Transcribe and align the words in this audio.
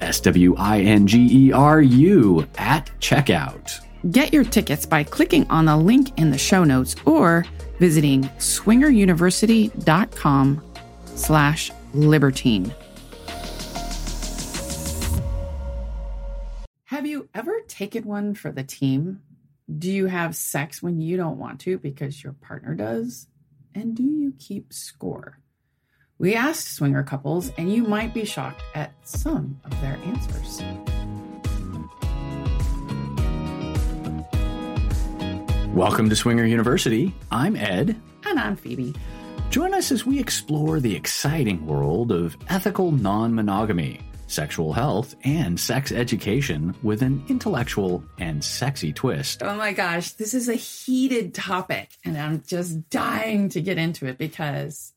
S 0.00 0.20
W 0.20 0.54
I 0.56 0.80
N 0.80 1.06
G 1.06 1.28
E 1.30 1.52
R 1.52 1.80
U 1.80 2.44
at 2.58 2.90
checkout. 3.00 3.80
Get 4.10 4.32
your 4.32 4.42
tickets 4.44 4.86
by 4.86 5.04
clicking 5.04 5.48
on 5.50 5.64
the 5.64 5.76
link 5.76 6.16
in 6.18 6.30
the 6.30 6.38
show 6.38 6.64
notes 6.64 6.96
or 7.04 7.44
visiting 7.78 8.22
swingeruniversity.com 8.38 10.62
slash 11.06 11.70
libertine. 11.92 12.72
Have 16.84 17.06
you 17.06 17.28
ever 17.34 17.60
taken 17.66 18.04
one 18.04 18.34
for 18.34 18.52
the 18.52 18.62
team? 18.62 19.20
Do 19.78 19.90
you 19.90 20.06
have 20.06 20.36
sex 20.36 20.82
when 20.82 21.00
you 21.00 21.16
don't 21.16 21.38
want 21.38 21.60
to 21.62 21.78
because 21.78 22.22
your 22.22 22.34
partner 22.34 22.74
does? 22.74 23.26
And 23.74 23.96
do 23.96 24.04
you 24.04 24.34
keep 24.38 24.72
score? 24.72 25.40
We 26.18 26.34
asked 26.34 26.72
swinger 26.74 27.02
couples, 27.02 27.52
and 27.58 27.70
you 27.70 27.82
might 27.82 28.14
be 28.14 28.24
shocked 28.24 28.62
at 28.74 28.94
some 29.06 29.60
of 29.64 29.80
their 29.82 29.98
answers. 29.98 30.62
Welcome 35.74 36.08
to 36.08 36.16
Swinger 36.16 36.46
University. 36.46 37.14
I'm 37.30 37.54
Ed. 37.54 38.00
And 38.24 38.38
I'm 38.38 38.56
Phoebe. 38.56 38.94
Join 39.50 39.74
us 39.74 39.92
as 39.92 40.06
we 40.06 40.18
explore 40.18 40.80
the 40.80 40.96
exciting 40.96 41.66
world 41.66 42.10
of 42.10 42.34
ethical 42.48 42.92
non 42.92 43.34
monogamy, 43.34 44.00
sexual 44.26 44.72
health, 44.72 45.14
and 45.24 45.60
sex 45.60 45.92
education 45.92 46.74
with 46.82 47.02
an 47.02 47.22
intellectual 47.28 48.02
and 48.16 48.42
sexy 48.42 48.90
twist. 48.90 49.42
Oh 49.42 49.54
my 49.54 49.74
gosh, 49.74 50.12
this 50.12 50.32
is 50.32 50.48
a 50.48 50.54
heated 50.54 51.34
topic, 51.34 51.90
and 52.06 52.16
I'm 52.16 52.42
just 52.46 52.88
dying 52.88 53.50
to 53.50 53.60
get 53.60 53.76
into 53.76 54.06
it 54.06 54.16
because 54.16 54.94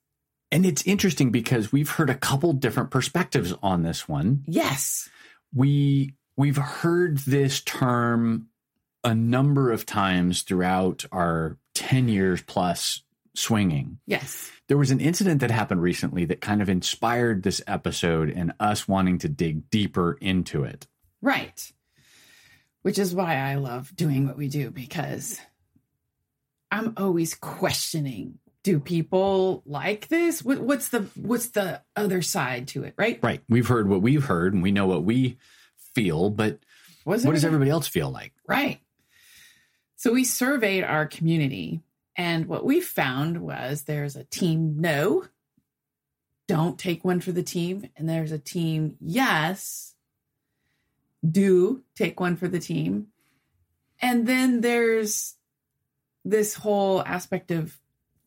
And 0.52 0.66
it's 0.66 0.86
interesting 0.86 1.32
because 1.32 1.72
we've 1.72 1.90
heard 1.90 2.10
a 2.10 2.16
couple 2.16 2.54
different 2.54 2.92
perspectives 2.92 3.54
on 3.62 3.84
this 3.84 4.08
one. 4.08 4.44
Yes. 4.48 5.10
We 5.54 6.14
we've 6.36 6.58
heard 6.58 7.20
this 7.20 7.62
term 7.62 8.48
a 9.04 9.14
number 9.14 9.72
of 9.72 9.86
times 9.86 10.42
throughout 10.42 11.06
our 11.12 11.58
10 11.76 12.08
years 12.08 12.42
plus 12.42 13.04
swinging. 13.36 14.00
Yes. 14.06 14.52
There 14.68 14.78
was 14.78 14.92
an 14.92 15.00
incident 15.00 15.42
that 15.42 15.52
happened 15.52 15.82
recently 15.82 16.26
that 16.26 16.42
kind 16.42 16.62
of 16.62 16.70
inspired 16.70 17.44
this 17.44 17.62
episode 17.68 18.30
and 18.30 18.54
us 18.60 18.88
wanting 18.88 19.20
to 19.20 19.30
dig 19.30 19.70
deeper 19.70 20.18
into 20.20 20.64
it. 20.64 20.88
Right. 21.22 21.72
Which 22.82 23.00
is 23.00 23.14
why 23.14 23.36
I 23.36 23.56
love 23.56 23.96
doing 23.96 24.28
what 24.28 24.38
we 24.38 24.48
do 24.48 24.72
because 24.72 25.40
I'm 26.72 26.94
always 26.98 27.36
questioning 27.36 28.40
do 28.64 28.80
people 28.80 29.64
like 29.66 30.08
this? 30.08 30.44
What, 30.44 30.60
what's 30.60 30.90
the 30.90 31.08
what's 31.16 31.48
the 31.48 31.82
other 31.96 32.22
side 32.22 32.68
to 32.70 32.84
it 32.84 32.94
right? 32.98 33.20
Right. 33.22 33.42
We've 33.50 33.68
heard 33.68 33.88
what 33.88 34.02
we've 34.02 34.26
heard 34.26 34.54
and 34.54 34.62
we 34.62 34.72
know 34.72 34.88
what 34.88 35.04
we 35.04 35.38
feel 35.96 36.30
but 36.30 36.60
what 37.04 37.24
does 37.24 37.46
everybody 37.46 37.72
else 37.72 37.88
feel 37.88 38.12
like? 38.12 38.34
Right. 38.48 38.80
So 39.96 40.14
we 40.14 40.24
surveyed 40.24 40.84
our 40.84 41.06
community 41.06 41.82
and 42.16 42.46
what 42.48 42.66
we 42.66 42.82
found 42.82 43.40
was 43.40 43.84
there's 43.84 44.16
a 44.16 44.26
team 44.26 44.76
no 44.80 45.26
don't 46.50 46.80
take 46.80 47.06
one 47.06 47.20
for 47.20 47.32
the 47.32 47.44
team. 47.44 47.88
And 47.96 48.10
there's 48.10 48.32
a 48.32 48.40
team 48.40 48.98
yes 49.00 49.94
do 51.30 51.84
take 51.96 52.20
one 52.20 52.36
for 52.38 52.48
the 52.48 52.60
team. 52.60 53.08
And 54.02 54.26
then 54.26 54.62
there's 54.62 55.36
this 56.26 56.56
whole 56.56 57.04
aspect 57.04 57.52
of 57.52 57.78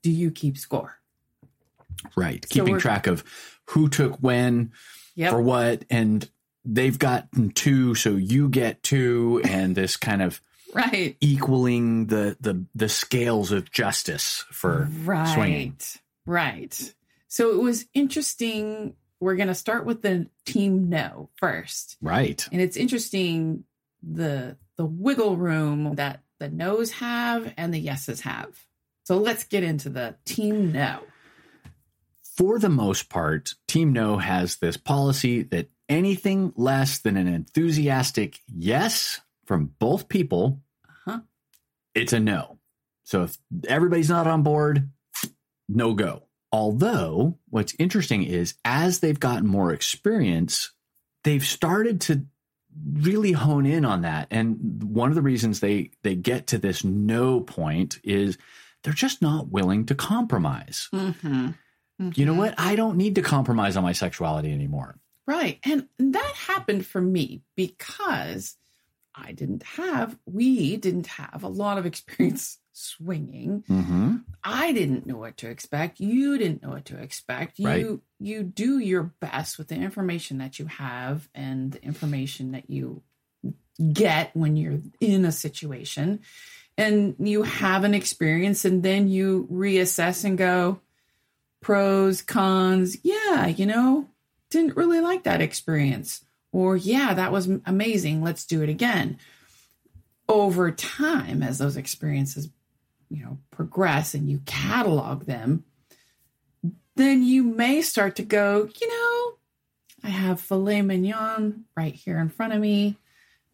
do 0.03 0.11
you 0.11 0.31
keep 0.31 0.59
score? 0.59 0.99
Right. 2.17 2.45
So 2.51 2.61
Keeping 2.61 2.79
track 2.79 3.07
of 3.07 3.25
who 3.67 3.89
took 3.89 4.17
when 4.17 4.73
yep. 5.15 5.31
for 5.31 5.41
what. 5.41 5.85
And 5.91 6.29
they've 6.65 6.99
gotten 6.99 7.51
two, 7.51 7.95
so 7.95 8.11
you 8.11 8.49
get 8.49 8.83
two, 8.83 9.41
and 9.45 9.75
this 9.75 9.97
kind 9.97 10.23
of 10.23 10.41
right 10.75 11.17
equaling 11.21 12.07
the 12.07 12.37
the 12.41 12.65
the 12.75 12.89
scales 12.89 13.53
of 13.53 13.71
justice 13.71 14.45
for 14.51 14.89
right. 15.05 15.35
swinging. 15.35 15.77
Right. 16.27 16.95
So 17.29 17.51
it 17.53 17.63
was 17.63 17.87
interesting. 17.95 18.95
We're 19.21 19.37
going 19.37 19.49
to 19.49 19.55
start 19.55 19.87
with 19.87 20.03
the 20.03 20.29
team 20.45 20.89
no 20.89 21.31
first. 21.37 21.97
Right. 22.01 22.47
And 22.51 22.61
it's 22.61 22.77
interesting 22.77 23.65
the 24.03 24.57
the 24.77 24.85
wiggle 24.85 25.37
room 25.37 25.95
that 25.95 26.23
the 26.39 26.49
no's 26.49 26.91
have 26.93 27.53
and 27.57 27.73
the 27.73 27.79
yeses 27.79 28.23
have. 28.23 28.59
So 29.05 29.19
let's 29.19 29.45
get 29.45 29.63
into 29.63 29.89
the 29.89 30.17
Team 30.25 30.73
No. 30.73 31.01
For 32.37 32.59
the 32.59 32.69
most 32.69 33.09
part, 33.09 33.55
Team 33.69 33.93
No 33.93 34.19
has 34.19 34.57
this 34.57 34.77
policy 34.77 35.43
that 35.45 35.69
anything 35.89 36.53
less 36.57 36.99
than 36.99 37.17
an 37.17 37.29
enthusiastic 37.29 38.39
yes 38.47 39.21
from 39.45 39.73
both 39.79 40.09
people, 40.09 40.63
uh-huh. 40.89 41.21
it's 41.95 42.13
a 42.13 42.21
no. 42.21 42.59
So 43.05 43.25
if 43.25 43.37
everybody's 43.69 44.09
not 44.09 44.27
on 44.27 44.43
board, 44.43 44.89
no 45.69 45.95
go. 45.95 46.23
Although, 46.53 47.39
what's 47.49 47.75
interesting 47.79 48.23
is 48.23 48.55
as 48.65 49.01
they've 49.01 49.19
gotten 49.19 49.49
more 49.49 49.73
experience, 49.73 50.73
they've 51.25 51.45
started 51.45 52.03
to 52.03 52.27
really 52.93 53.33
hone 53.33 53.67
in 53.67 53.85
on 53.85 54.03
that. 54.03 54.29
And 54.31 54.83
one 54.83 55.11
of 55.11 55.15
the 55.15 55.23
reasons 55.23 55.61
they 55.61 55.91
they 56.03 56.15
get 56.15 56.49
to 56.49 56.59
this 56.59 56.85
no 56.85 57.41
point 57.41 57.99
is 58.05 58.39
they're 58.83 58.93
just 58.93 59.23
not 59.23 59.49
willing 59.49 59.87
to 59.87 59.95
compromise. 59.95 60.89
Mm-hmm. 60.93 61.49
Mm-hmm. 62.01 62.11
You 62.15 62.27
know 62.27 62.35
what? 62.35 62.55
I 62.59 62.75
don't 62.77 62.97
need 62.97 63.15
to 63.17 63.23
compromise 63.23 63.77
on 63.77 63.83
my 63.83 63.93
sexuality 63.93 64.53
anymore. 64.53 64.99
Right. 65.27 65.61
And 65.65 65.89
that 65.99 66.33
happened 66.35 66.85
for 66.85 67.01
me 67.01 67.43
because 67.57 68.57
I 69.15 69.33
didn't 69.33 69.63
have, 69.63 70.19
we 70.27 70.77
didn't 70.77 71.07
have 71.07 71.45
a 71.45 71.49
lot 71.49 71.79
of 71.79 71.87
experience 71.87 72.59
swinging. 72.73 73.63
Mm-hmm. 73.69 74.17
I 74.43 74.73
didn't 74.73 75.07
know 75.07 75.19
what 75.19 75.37
to 75.39 75.49
expect. 75.49 76.01
You 76.01 76.39
didn't 76.39 76.63
know 76.63 76.71
what 76.71 76.87
to 76.87 76.99
expect. 76.99 77.59
You 77.59 77.67
right. 77.67 78.01
you 78.19 78.43
do 78.43 78.79
your 78.79 79.03
best 79.03 79.59
with 79.59 79.69
the 79.69 79.77
information 79.77 80.39
that 80.39 80.59
you 80.59 80.67
have 80.67 81.29
and 81.35 81.73
the 81.73 81.83
information 81.85 82.53
that 82.53 82.71
you 82.71 83.03
get 83.93 84.35
when 84.35 84.57
you're 84.57 84.81
in 85.01 85.25
a 85.25 85.33
situation 85.33 86.21
and 86.79 87.15
you 87.19 87.43
have 87.43 87.85
an 87.85 87.95
experience 87.95 88.65
and 88.65 88.83
then 88.83 89.09
you 89.09 89.47
reassess 89.51 90.25
and 90.25 90.39
go 90.39 90.81
pros 91.61 92.23
cons 92.23 92.97
yeah 93.03 93.47
you 93.47 93.67
know 93.67 94.09
didn't 94.51 94.77
really 94.77 95.01
like 95.01 95.25
that 95.25 95.41
experience 95.41 96.25
or 96.51 96.77
yeah 96.77 97.15
that 97.15 97.33
was 97.33 97.49
amazing 97.67 98.23
let's 98.23 98.45
do 98.45 98.63
it 98.63 98.69
again 98.69 99.17
over 100.29 100.71
time 100.71 101.43
as 101.43 101.59
those 101.59 101.77
experiences 101.77 102.49
you 103.13 103.23
know, 103.23 103.39
progress 103.51 104.15
and 104.15 104.29
you 104.29 104.41
catalog 104.47 105.27
them, 105.27 105.65
then 106.97 107.23
you 107.23 107.43
may 107.43 107.83
start 107.83 108.17
to 108.17 108.23
go, 108.23 108.69
you 108.81 108.89
know, 108.89 109.35
I 110.03 110.09
have 110.09 110.41
filet 110.41 110.81
mignon 110.81 111.67
right 111.77 111.95
here 111.95 112.19
in 112.19 112.31
front 112.31 112.55
of 112.55 112.61
me. 112.61 112.97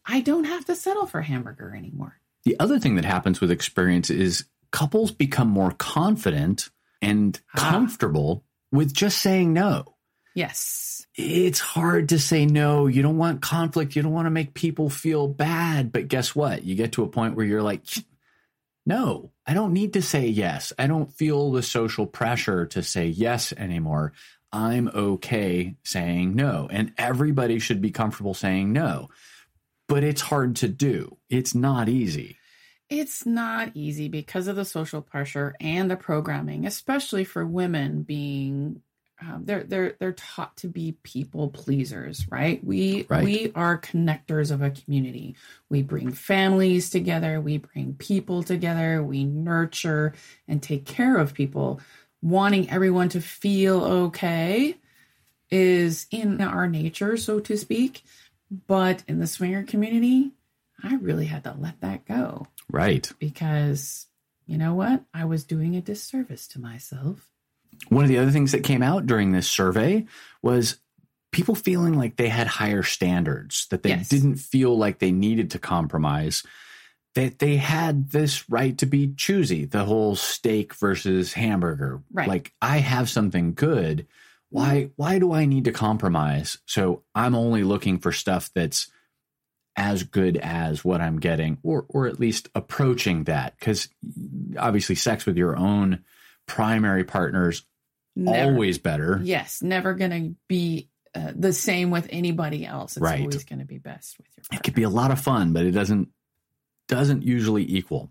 I 0.07 0.21
don't 0.21 0.45
have 0.45 0.65
to 0.67 0.77
settle 0.77 1.07
for 1.07 1.21
hamburger 1.23 1.75
anymore. 1.75 2.18
The 2.45 2.59
other 2.59 2.79
thing 2.79 2.97
that 2.97 3.05
happens 3.05 3.41
with 3.41 3.51
experience 3.51 4.11
is 4.11 4.45
couples 4.71 5.11
become 5.11 5.49
more 5.49 5.73
confident 5.73 6.71
and 7.03 7.41
ah. 7.55 7.71
comfortable 7.71 8.45
with 8.73 8.93
just 8.93 9.19
saying 9.19 9.53
no. 9.53 9.85
Yes. 10.35 11.07
It's 11.15 11.59
hard 11.59 12.11
to 12.11 12.19
say 12.19 12.47
no. 12.47 12.87
You 12.87 13.03
don't 13.03 13.17
want 13.17 13.43
conflict. 13.43 13.97
You 13.97 14.03
don't 14.03 14.13
want 14.13 14.27
to 14.27 14.31
make 14.31 14.55
people 14.55 14.89
feel 14.89 15.27
bad. 15.27 15.91
But 15.91 16.09
guess 16.09 16.35
what? 16.35 16.63
You 16.65 16.77
get 16.77 16.93
to 16.93 17.03
a 17.03 17.09
point 17.09 17.35
where 17.35 17.47
you're 17.47 17.63
like, 17.63 17.83
no, 18.87 19.33
I 19.47 19.55
don't 19.55 19.73
need 19.73 19.95
to 19.95 20.03
say 20.03 20.29
yes. 20.29 20.73
I 20.79 20.87
don't 20.87 21.13
feel 21.13 21.51
the 21.51 21.63
social 21.63 22.07
pressure 22.07 22.67
to 22.67 22.83
say 22.83 23.07
yes 23.07 23.53
anymore. 23.53 24.13
I'm 24.53 24.89
okay 24.89 25.75
saying 25.83 26.37
no. 26.37 26.69
And 26.71 26.93
everybody 26.97 27.59
should 27.59 27.83
be 27.83 27.91
comfortable 27.91 28.35
saying 28.35 28.73
no. 28.73 29.09
But 29.89 30.05
it's 30.05 30.21
hard 30.21 30.57
to 30.57 30.69
do, 30.69 31.17
it's 31.29 31.55
not 31.55 31.89
easy. 31.89 32.37
It's 32.91 33.27
not 33.27 33.73
easy 33.75 34.09
because 34.09 34.49
of 34.49 34.57
the 34.57 34.65
social 34.65 35.03
pressure 35.03 35.55
and 35.61 35.91
the 35.91 35.97
programming, 35.97 36.67
especially 36.67 37.25
for 37.25 37.47
women 37.47 38.03
being 38.03 38.83
um, 39.21 39.43
they're 39.45 39.65
they're 39.65 39.97
they're 39.99 40.13
taught 40.13 40.57
to 40.59 40.69
be 40.69 40.97
people 41.03 41.49
pleasers, 41.49 42.27
right? 42.31 42.63
We 42.63 43.07
right. 43.09 43.25
we 43.25 43.53
are 43.55 43.81
connectors 43.81 44.53
of 44.53 44.63
a 44.63 44.71
community. 44.71 45.35
We 45.69 45.83
bring 45.83 46.13
families 46.13 46.89
together, 46.91 47.41
we 47.41 47.59
bring 47.59 47.95
people 47.95 48.43
together, 48.45 49.03
we 49.03 49.25
nurture 49.25 50.15
and 50.47 50.63
take 50.63 50.87
care 50.87 51.17
of 51.17 51.35
people. 51.35 51.81
Wanting 52.23 52.71
everyone 52.71 53.09
to 53.11 53.21
feel 53.21 53.85
okay 53.85 54.77
is 55.51 56.07
in 56.11 56.41
our 56.41 56.69
nature, 56.69 57.17
so 57.17 57.41
to 57.41 57.57
speak. 57.57 58.05
But 58.51 59.05
in 59.07 59.19
the 59.19 59.27
swinger 59.27 59.63
community, 59.63 60.33
I 60.83 60.95
really 60.97 61.27
had 61.27 61.45
to 61.45 61.55
let 61.59 61.81
that 61.81 62.07
go. 62.07 62.47
Right. 62.71 63.11
Because 63.19 64.07
you 64.47 64.57
know 64.59 64.75
what? 64.75 65.05
I 65.13 65.27
was 65.27 65.45
doing 65.45 65.77
a 65.77 65.81
disservice 65.81 66.49
to 66.49 66.61
myself. 66.61 67.29
One 67.91 68.05
of 68.05 68.09
the 68.09 68.19
other 68.19 68.31
things 68.31 68.53
that 68.53 68.65
came 68.65 68.83
out 68.83 69.07
during 69.07 69.33
this 69.33 69.49
survey 69.49 70.07
was 70.43 70.79
people 71.31 71.55
feeling 71.55 71.95
like 71.95 72.17
they 72.17 72.29
had 72.29 72.47
higher 72.47 72.83
standards, 72.83 73.67
that 73.71 73.83
they 73.83 73.91
yes. 73.91 74.09
didn't 74.09 74.37
feel 74.37 74.77
like 74.77 74.99
they 74.99 75.13
needed 75.13 75.51
to 75.51 75.59
compromise, 75.59 76.43
that 77.15 77.39
they 77.39 77.57
had 77.57 78.11
this 78.11 78.49
right 78.49 78.79
to 78.79 78.87
be 78.87 79.13
choosy, 79.15 79.67
the 79.67 79.85
whole 79.85 80.17
steak 80.17 80.75
versus 80.75 81.35
hamburger. 81.35 82.03
Right. 82.11 82.29
Like 82.29 82.53
I 82.63 82.79
have 82.79 83.11
something 83.11 83.53
good. 83.55 84.07
Why 84.51 84.91
why 84.97 85.19
do 85.19 85.33
I 85.33 85.45
need 85.45 85.65
to 85.65 85.73
compromise? 85.73 86.59
So 86.67 87.03
I'm 87.15 87.35
only 87.35 87.65
looking 87.65 87.99
for 87.99 88.13
stuff 88.13 88.51
that's 88.55 88.91
as 89.77 90.03
good 90.03 90.37
as 90.37 90.85
what 90.85 91.01
I'm 91.01 91.21
getting, 91.21 91.59
or 91.63 91.85
or 91.89 92.07
at 92.07 92.19
least 92.19 92.49
approaching 92.55 93.25
that. 93.25 93.59
Because 93.59 93.89
obviously, 94.59 94.95
sex 94.95 95.27
with 95.27 95.37
your 95.37 95.57
own 95.57 96.05
primary 96.47 97.05
partners 97.05 97.65
never, 98.17 98.53
always 98.53 98.79
better. 98.79 99.21
Yes, 99.23 99.63
never 99.63 99.95
going 99.95 100.11
to 100.11 100.35
be 100.49 100.89
uh, 101.15 101.33
the 101.35 101.53
same 101.53 101.91
with 101.91 102.07
anybody 102.11 102.65
else. 102.65 102.97
It's 102.97 103.03
right. 103.03 103.21
always 103.21 103.45
going 103.45 103.61
to 103.61 103.67
be 103.67 103.79
best 103.79 104.19
with 104.19 104.27
your. 104.37 104.45
Partner. 104.45 104.59
It 104.59 104.63
could 104.65 104.75
be 104.75 104.83
a 104.83 104.91
lot 104.91 105.11
of 105.11 105.21
fun, 105.21 105.53
but 105.53 105.67
it 105.67 105.73
doesn't 105.73 106.09
doesn't 106.89 107.23
usually 107.23 107.65
equal. 107.71 108.11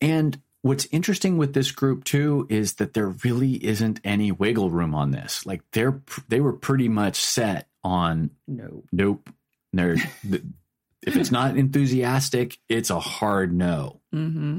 And 0.00 0.40
what's 0.62 0.86
interesting 0.90 1.38
with 1.38 1.54
this 1.54 1.70
group 1.70 2.04
too 2.04 2.46
is 2.50 2.74
that 2.74 2.94
there 2.94 3.08
really 3.08 3.64
isn't 3.64 4.00
any 4.04 4.32
wiggle 4.32 4.70
room 4.70 4.94
on 4.94 5.10
this. 5.10 5.46
Like 5.46 5.62
they're 5.72 6.00
they 6.28 6.40
were 6.40 6.52
pretty 6.52 6.88
much 6.88 7.16
set 7.16 7.68
on 7.82 8.30
no, 8.46 8.84
nope, 8.92 9.30
they're, 9.72 9.96
if 11.02 11.16
it's 11.16 11.30
not 11.30 11.56
enthusiastic, 11.56 12.58
it's 12.68 12.90
a 12.90 13.00
hard 13.00 13.52
no. 13.52 14.00
Mm-hmm. 14.14 14.58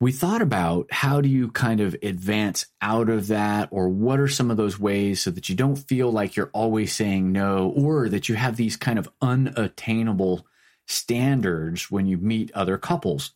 We 0.00 0.12
thought 0.12 0.42
about 0.42 0.92
how 0.92 1.20
do 1.20 1.28
you 1.28 1.50
kind 1.50 1.80
of 1.80 1.96
advance 2.02 2.66
out 2.82 3.08
of 3.08 3.28
that, 3.28 3.68
or 3.70 3.88
what 3.88 4.20
are 4.20 4.28
some 4.28 4.50
of 4.50 4.56
those 4.56 4.78
ways 4.78 5.22
so 5.22 5.30
that 5.30 5.48
you 5.48 5.54
don't 5.54 5.76
feel 5.76 6.10
like 6.10 6.36
you're 6.36 6.50
always 6.52 6.92
saying 6.92 7.32
no, 7.32 7.72
or 7.74 8.08
that 8.08 8.28
you 8.28 8.34
have 8.34 8.56
these 8.56 8.76
kind 8.76 8.98
of 8.98 9.08
unattainable 9.22 10.46
standards 10.86 11.90
when 11.90 12.06
you 12.06 12.18
meet 12.18 12.52
other 12.52 12.76
couples. 12.76 13.30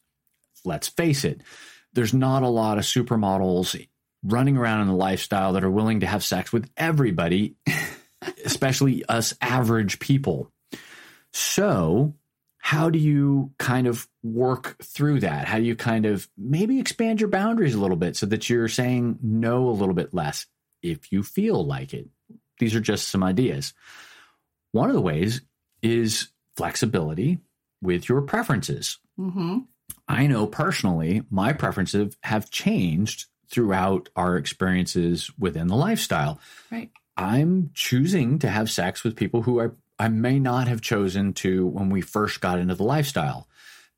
Let's 0.65 0.89
face 0.89 1.25
it, 1.25 1.41
there's 1.93 2.15
not 2.15 2.43
a 2.43 2.49
lot 2.49 2.79
of 2.79 2.85
supermodels 2.85 3.89
running 4.23 4.57
around 4.57 4.83
in 4.83 4.89
the 4.89 4.95
lifestyle 4.95 5.53
that 5.53 5.65
are 5.65 5.71
willing 5.71 6.01
to 6.01 6.07
have 6.07 6.25
sex 6.25 6.53
with 6.53 6.69
everybody, 6.77 7.57
especially 8.45 9.05
us 9.07 9.35
average 9.41 9.99
people. 9.99 10.51
So, 11.33 12.15
how 12.59 12.91
do 12.91 12.99
you 12.99 13.53
kind 13.59 13.87
of 13.87 14.09
work 14.23 14.77
through 14.83 15.21
that? 15.21 15.47
How 15.47 15.59
do 15.59 15.65
you 15.65 15.77
kind 15.77 16.07
of 16.07 16.29
maybe 16.37 16.81
expand 16.81 17.21
your 17.21 17.31
boundaries 17.31 17.75
a 17.75 17.81
little 17.81 17.97
bit 17.97 18.17
so 18.17 18.27
that 18.27 18.51
you're 18.51 18.69
saying 18.69 19.19
no 19.23 19.69
a 19.69 19.71
little 19.71 19.95
bit 19.95 20.13
less 20.13 20.47
if 20.83 21.13
you 21.13 21.23
feel 21.23 21.65
like 21.65 21.95
it? 21.95 22.09
These 22.59 22.75
are 22.75 22.81
just 22.81 23.09
some 23.09 23.23
ideas. 23.23 23.73
One 24.73 24.91
of 24.91 24.95
the 24.95 25.01
ways 25.01 25.41
is 25.83 26.29
flexibility 26.57 27.39
with 27.81 28.09
your 28.09 28.23
preferences. 28.23 28.99
Mm-hmm. 29.19 29.59
I 30.09 30.27
know 30.27 30.47
personally, 30.47 31.23
my 31.31 31.53
preferences 31.53 32.17
have 32.23 32.51
changed 32.51 33.27
throughout 33.51 34.09
our 34.17 34.37
experiences 34.37 35.31
within 35.39 35.69
the 35.69 35.77
lifestyle. 35.77 36.41
Right. 36.71 36.91
I'm 37.17 37.71
choosing 37.75 38.39
to 38.41 38.49
have 38.49 38.71
sex 38.71 39.05
with 39.05 39.17
people 39.17 39.43
who 39.43 39.61
I 39.61 39.69
I 39.99 40.09
may 40.09 40.39
not 40.39 40.69
have 40.69 40.81
chosen 40.81 41.33
to 41.35 41.67
when 41.67 41.91
we 41.91 42.01
first 42.01 42.41
got 42.41 42.61
into 42.61 42.77
the 42.77 42.85
lifestyle 42.85 43.49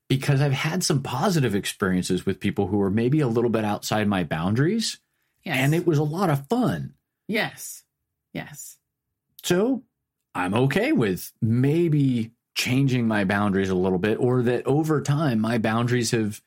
because 0.07 0.41
I've 0.41 0.51
had 0.51 0.83
some 0.83 1.03
positive 1.03 1.53
experiences 1.53 2.25
with 2.25 2.39
people 2.39 2.67
who 2.67 2.77
were 2.77 2.89
maybe 2.89 3.19
a 3.19 3.27
little 3.27 3.51
bit 3.51 3.63
outside 3.63 4.07
my 4.07 4.23
boundaries. 4.23 4.97
Yes. 5.43 5.57
And 5.57 5.75
it 5.75 5.85
was 5.85 5.99
a 5.99 6.03
lot 6.03 6.31
of 6.31 6.47
fun. 6.47 6.95
Yes. 7.27 7.83
Yes. 8.33 8.77
So 9.43 9.83
I'm 10.33 10.53
okay 10.53 10.91
with 10.91 11.31
maybe 11.41 12.31
changing 12.55 13.07
my 13.07 13.23
boundaries 13.23 13.69
a 13.69 13.75
little 13.75 13.99
bit 13.99 14.17
or 14.19 14.41
that 14.43 14.65
over 14.67 15.01
time 15.01 15.39
my 15.39 15.57
boundaries 15.57 16.11
have 16.11 16.41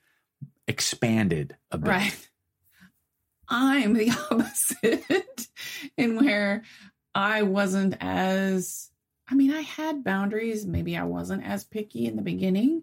expanded 0.69 1.57
a 1.71 1.79
bit. 1.79 1.89
Right. 1.89 2.29
I'm 3.49 3.95
the 3.95 4.11
opposite 4.31 5.49
in 5.97 6.17
where 6.17 6.63
I 7.15 7.43
wasn't 7.43 7.97
as 8.01 8.91
I 9.27 9.35
mean, 9.35 9.53
I 9.53 9.63
had 9.63 10.05
boundaries. 10.05 10.67
Maybe 10.67 10.97
I 10.97 11.05
wasn't 11.05 11.47
as 11.47 11.65
picky 11.65 12.07
in 12.07 12.17
the 12.17 12.23
beginning 12.23 12.83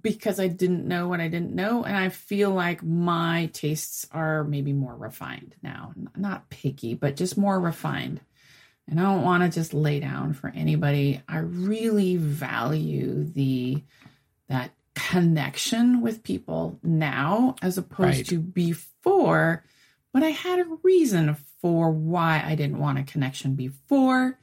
because 0.00 0.38
I 0.38 0.46
didn't 0.46 0.86
know 0.86 1.08
what 1.08 1.20
I 1.20 1.28
didn't 1.28 1.54
know. 1.54 1.82
And 1.82 1.96
I 1.96 2.10
feel 2.10 2.50
like 2.50 2.82
my 2.82 3.50
tastes 3.52 4.06
are 4.12 4.44
maybe 4.44 4.72
more 4.72 4.94
refined 4.94 5.56
now. 5.62 5.92
Not 6.16 6.48
picky, 6.48 6.94
but 6.94 7.16
just 7.16 7.36
more 7.36 7.58
refined. 7.58 8.20
And 8.88 8.98
I 8.98 9.04
don't 9.04 9.22
want 9.22 9.42
to 9.42 9.48
just 9.48 9.72
lay 9.72 10.00
down 10.00 10.34
for 10.34 10.48
anybody. 10.54 11.22
I 11.28 11.38
really 11.38 12.16
value 12.16 13.24
the 13.24 13.82
that 14.48 14.72
connection 14.94 16.00
with 16.00 16.22
people 16.22 16.78
now 16.82 17.56
as 17.62 17.78
opposed 17.78 18.18
right. 18.18 18.26
to 18.26 18.38
before. 18.38 19.64
But 20.12 20.22
I 20.22 20.28
had 20.28 20.58
a 20.58 20.78
reason 20.82 21.36
for 21.60 21.90
why 21.90 22.42
I 22.44 22.54
didn't 22.54 22.78
want 22.78 22.98
a 22.98 23.04
connection 23.04 23.54
before 23.54 24.38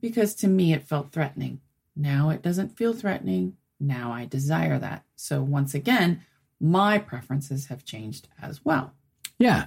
because 0.00 0.34
to 0.36 0.48
me 0.48 0.72
it 0.72 0.84
felt 0.84 1.12
threatening. 1.12 1.60
Now 1.96 2.30
it 2.30 2.42
doesn't 2.42 2.76
feel 2.76 2.92
threatening. 2.92 3.56
Now 3.80 4.12
I 4.12 4.26
desire 4.26 4.78
that. 4.78 5.04
So 5.16 5.42
once 5.42 5.74
again, 5.74 6.22
my 6.60 6.98
preferences 6.98 7.66
have 7.66 7.84
changed 7.84 8.28
as 8.40 8.64
well. 8.64 8.92
Yeah. 9.40 9.66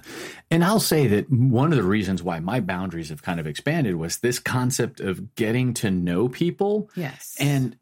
And 0.52 0.64
I'll 0.64 0.80
say 0.80 1.08
that 1.08 1.30
one 1.30 1.72
of 1.72 1.76
the 1.76 1.84
reasons 1.84 2.22
why 2.22 2.38
my 2.38 2.60
boundaries 2.60 3.08
have 3.08 3.22
kind 3.22 3.40
of 3.40 3.46
expanded 3.46 3.96
was 3.96 4.18
this 4.18 4.38
concept 4.38 5.00
of 5.00 5.34
getting 5.34 5.74
to 5.74 5.90
know 5.90 6.28
people. 6.28 6.88
Yes. 6.94 7.34
And, 7.40 7.76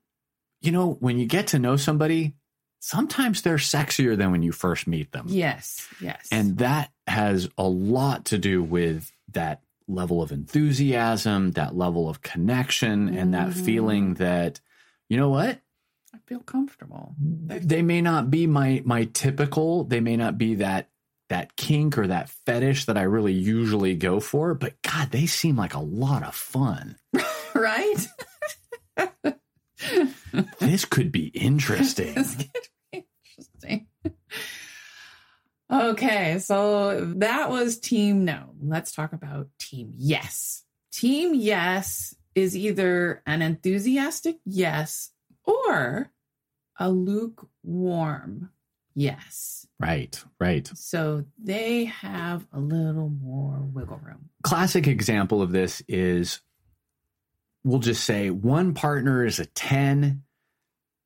you 0.62 0.72
know, 0.72 0.96
when 1.00 1.18
you 1.18 1.26
get 1.26 1.48
to 1.48 1.58
know 1.58 1.76
somebody, 1.76 2.32
sometimes 2.80 3.42
they're 3.42 3.56
sexier 3.56 4.16
than 4.16 4.32
when 4.32 4.42
you 4.42 4.52
first 4.52 4.86
meet 4.86 5.12
them. 5.12 5.26
Yes. 5.28 5.86
Yes. 6.00 6.28
And 6.32 6.58
that 6.58 6.90
has 7.06 7.50
a 7.58 7.68
lot 7.68 8.24
to 8.26 8.38
do 8.38 8.62
with 8.62 9.12
that 9.32 9.60
level 9.86 10.22
of 10.22 10.32
enthusiasm, 10.32 11.52
that 11.52 11.76
level 11.76 12.08
of 12.08 12.22
connection, 12.22 13.08
mm-hmm. 13.08 13.18
and 13.18 13.34
that 13.34 13.50
mm-hmm. 13.50 13.64
feeling 13.64 14.14
that, 14.14 14.60
you 15.10 15.18
know 15.18 15.28
what? 15.28 15.60
I 16.14 16.18
feel 16.26 16.40
comfortable. 16.40 17.14
They 17.18 17.82
may 17.82 18.00
not 18.00 18.30
be 18.30 18.46
my 18.46 18.82
my 18.84 19.04
typical, 19.12 19.84
they 19.84 20.00
may 20.00 20.16
not 20.16 20.38
be 20.38 20.56
that 20.56 20.88
that 21.32 21.56
kink 21.56 21.96
or 21.96 22.06
that 22.06 22.28
fetish 22.28 22.84
that 22.84 22.98
I 22.98 23.02
really 23.02 23.32
usually 23.32 23.94
go 23.94 24.20
for, 24.20 24.52
but 24.52 24.74
God, 24.82 25.10
they 25.10 25.24
seem 25.24 25.56
like 25.56 25.72
a 25.72 25.80
lot 25.80 26.22
of 26.22 26.34
fun. 26.34 26.96
right? 27.54 28.06
this 30.60 30.84
could 30.84 31.10
be 31.10 31.28
interesting. 31.28 32.14
this 32.14 32.36
could 32.36 32.68
be 32.92 33.06
interesting. 33.24 33.86
Okay, 35.72 36.38
so 36.38 37.14
that 37.16 37.48
was 37.48 37.78
team 37.78 38.26
no. 38.26 38.50
Let's 38.62 38.92
talk 38.92 39.14
about 39.14 39.48
team 39.58 39.94
yes. 39.96 40.64
Team 40.92 41.34
yes 41.34 42.14
is 42.34 42.54
either 42.54 43.22
an 43.24 43.40
enthusiastic 43.40 44.36
yes 44.44 45.10
or 45.44 46.12
a 46.78 46.90
lukewarm 46.90 48.50
yes. 48.94 49.66
Right, 49.78 50.22
right. 50.38 50.70
So 50.74 51.24
they 51.42 51.86
have 51.86 52.46
a 52.52 52.60
little 52.60 53.08
more 53.08 53.58
wiggle 53.58 54.00
room. 54.02 54.28
Classic 54.42 54.86
example 54.86 55.42
of 55.42 55.50
this 55.50 55.82
is 55.88 56.40
we'll 57.64 57.80
just 57.80 58.04
say 58.04 58.30
one 58.30 58.74
partner 58.74 59.24
is 59.24 59.38
a 59.38 59.46
10 59.46 60.22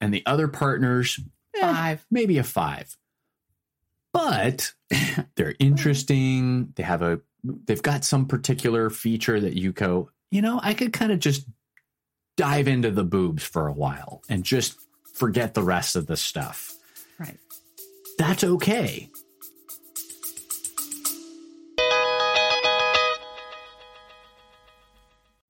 and 0.01 0.15
the 0.15 0.25
other 0.27 0.49
partner's 0.49 1.19
eh, 1.55 1.61
five, 1.61 2.07
maybe 2.11 2.39
a 2.39 2.45
five. 2.45 2.97
But 4.13 4.73
they're 5.37 5.55
interesting. 5.59 6.73
They 6.77 6.83
have 6.83 7.03
a 7.03 7.21
they've 7.67 7.83
got 7.83 8.05
some 8.05 8.27
particular 8.27 8.91
feature 8.91 9.39
that 9.41 9.55
you 9.55 9.73
go, 9.73 10.11
you 10.31 10.43
know, 10.43 10.61
I 10.63 10.75
could 10.75 10.93
kind 10.93 11.13
of 11.13 11.21
just 11.21 11.47
dive 12.37 12.69
into 12.69 12.91
the 12.91 13.05
boobs 13.05 13.43
for 13.43 13.69
a 13.69 13.73
while 13.73 14.23
and 14.29 14.45
just 14.45 14.77
forget 15.15 15.55
the 15.55 15.63
rest 15.63 15.97
of 15.97 16.07
the 16.07 16.17
stuff. 16.17 16.75
Right. 17.19 17.39
That's 18.19 18.45
okay. 18.45 19.11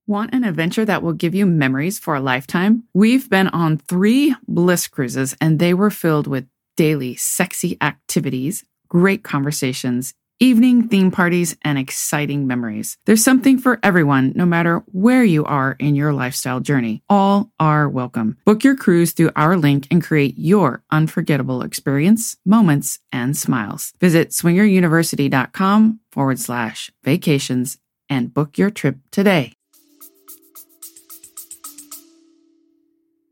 Want 0.09 0.33
an 0.33 0.45
adventure 0.45 0.85
that 0.85 1.03
will 1.03 1.13
give 1.13 1.35
you 1.35 1.47
memories 1.47 1.99
for 1.99 2.15
a 2.15 2.21
lifetime? 2.21 2.85
We've 2.95 3.29
been 3.29 3.49
on 3.49 3.79
three 3.79 4.37
bliss 4.47 4.87
cruises, 4.87 5.37
and 5.41 5.59
they 5.59 5.75
were 5.75 5.91
filled 5.91 6.29
with 6.29 6.47
daily 6.77 7.17
sexy 7.17 7.77
activities, 7.81 8.65
great 8.89 9.25
conversations, 9.25 10.15
evening 10.39 10.89
theme 10.89 11.11
parties, 11.11 11.57
and 11.63 11.79
exciting 11.79 12.47
memories. 12.47 12.99
There's 13.07 13.25
something 13.25 13.59
for 13.59 13.79
everyone, 13.83 14.33
no 14.35 14.47
matter 14.47 14.83
where 14.93 15.25
you 15.25 15.45
are 15.45 15.77
in 15.79 15.95
your 15.95 16.13
lifestyle 16.13 16.61
journey. 16.61 17.03
All 17.09 17.51
are 17.59 17.89
welcome. 17.89 18.37
Book 18.45 18.65
your 18.65 18.77
cruise 18.77 19.13
through 19.13 19.31
our 19.37 19.57
link 19.57 19.87
and 19.91 20.03
create 20.03 20.39
your 20.39 20.83
unforgettable 20.91 21.63
experience, 21.63 22.37
moments, 22.45 22.99
and 23.13 23.37
smiles. 23.37 23.93
Visit 24.01 24.31
swingeruniversity.com 24.31 26.01
forward 26.13 26.39
slash 26.39 26.91
vacations 27.03 27.79
and 28.09 28.33
book 28.33 28.59
your 28.59 28.71
trip 28.71 28.97
today. 29.11 29.53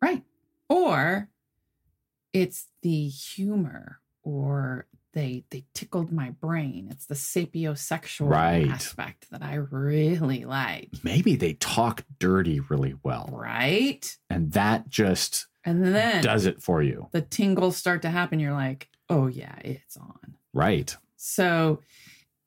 Right. 0.02 0.22
Or 0.68 1.28
it's 2.32 2.66
the 2.82 3.08
humor 3.08 4.00
or 4.22 4.86
they 5.14 5.44
they 5.50 5.64
tickled 5.74 6.12
my 6.12 6.30
brain. 6.30 6.88
It's 6.90 7.06
the 7.06 7.14
sapiosexual 7.14 8.28
Right. 8.28 8.68
aspect 8.68 9.30
that 9.30 9.42
I 9.42 9.54
really 9.54 10.44
like. 10.44 10.90
Maybe 11.02 11.36
they 11.36 11.54
talk 11.54 12.04
dirty 12.18 12.60
really 12.60 12.94
well. 13.02 13.30
Right? 13.32 14.16
And 14.28 14.52
that 14.52 14.88
just 14.88 15.46
And 15.64 15.82
then 15.94 16.22
does 16.22 16.44
it 16.46 16.60
for 16.62 16.82
you. 16.82 17.08
the 17.12 17.22
tingles 17.22 17.76
start 17.76 18.02
to 18.02 18.10
happen. 18.10 18.38
You're 18.40 18.52
like, 18.52 18.88
oh 19.08 19.26
yeah, 19.28 19.56
it's 19.64 19.96
on. 19.96 20.36
Right. 20.52 20.94
So, 21.16 21.80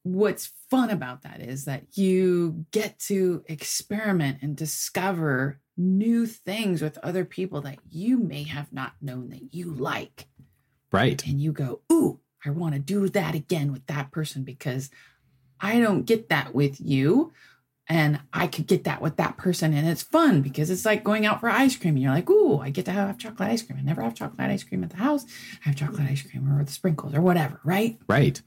what's 0.03 0.51
fun 0.69 0.89
about 0.89 1.23
that 1.23 1.41
is 1.41 1.65
that 1.65 1.97
you 1.97 2.65
get 2.71 2.99
to 2.99 3.43
experiment 3.47 4.37
and 4.41 4.55
discover 4.55 5.59
new 5.75 6.25
things 6.25 6.81
with 6.81 6.97
other 6.99 7.25
people 7.25 7.61
that 7.61 7.77
you 7.89 8.17
may 8.17 8.43
have 8.43 8.71
not 8.71 8.93
known 9.01 9.29
that 9.29 9.53
you 9.53 9.73
like. 9.73 10.27
Right. 10.91 11.25
And 11.27 11.41
you 11.41 11.51
go, 11.51 11.81
Ooh, 11.91 12.19
I 12.45 12.49
want 12.51 12.73
to 12.73 12.79
do 12.79 13.09
that 13.09 13.35
again 13.35 13.71
with 13.71 13.85
that 13.87 14.11
person 14.11 14.43
because 14.43 14.89
I 15.59 15.79
don't 15.79 16.03
get 16.03 16.29
that 16.29 16.53
with 16.53 16.79
you. 16.79 17.33
And 17.89 18.19
I 18.33 18.47
could 18.47 18.67
get 18.67 18.83
that 18.83 19.01
with 19.01 19.15
that 19.15 19.37
person. 19.37 19.73
And 19.73 19.87
it's 19.87 20.03
fun 20.03 20.41
because 20.41 20.69
it's 20.69 20.83
like 20.83 21.05
going 21.05 21.25
out 21.25 21.39
for 21.39 21.49
ice 21.49 21.77
cream. 21.77 21.95
And 21.95 22.03
you're 22.03 22.11
like, 22.11 22.29
Ooh, 22.29 22.59
I 22.59 22.69
get 22.69 22.83
to 22.85 22.91
have 22.91 23.17
chocolate 23.17 23.49
ice 23.49 23.61
cream. 23.61 23.79
I 23.79 23.81
never 23.81 24.01
have 24.01 24.13
chocolate 24.13 24.51
ice 24.51 24.63
cream 24.63 24.83
at 24.83 24.89
the 24.89 24.97
house. 24.97 25.25
I 25.65 25.69
have 25.69 25.75
chocolate 25.77 26.07
ice 26.09 26.21
cream 26.21 26.51
or 26.51 26.63
the 26.63 26.71
sprinkles 26.71 27.15
or 27.15 27.21
whatever, 27.21 27.61
right? 27.63 27.97
Right. 28.07 28.41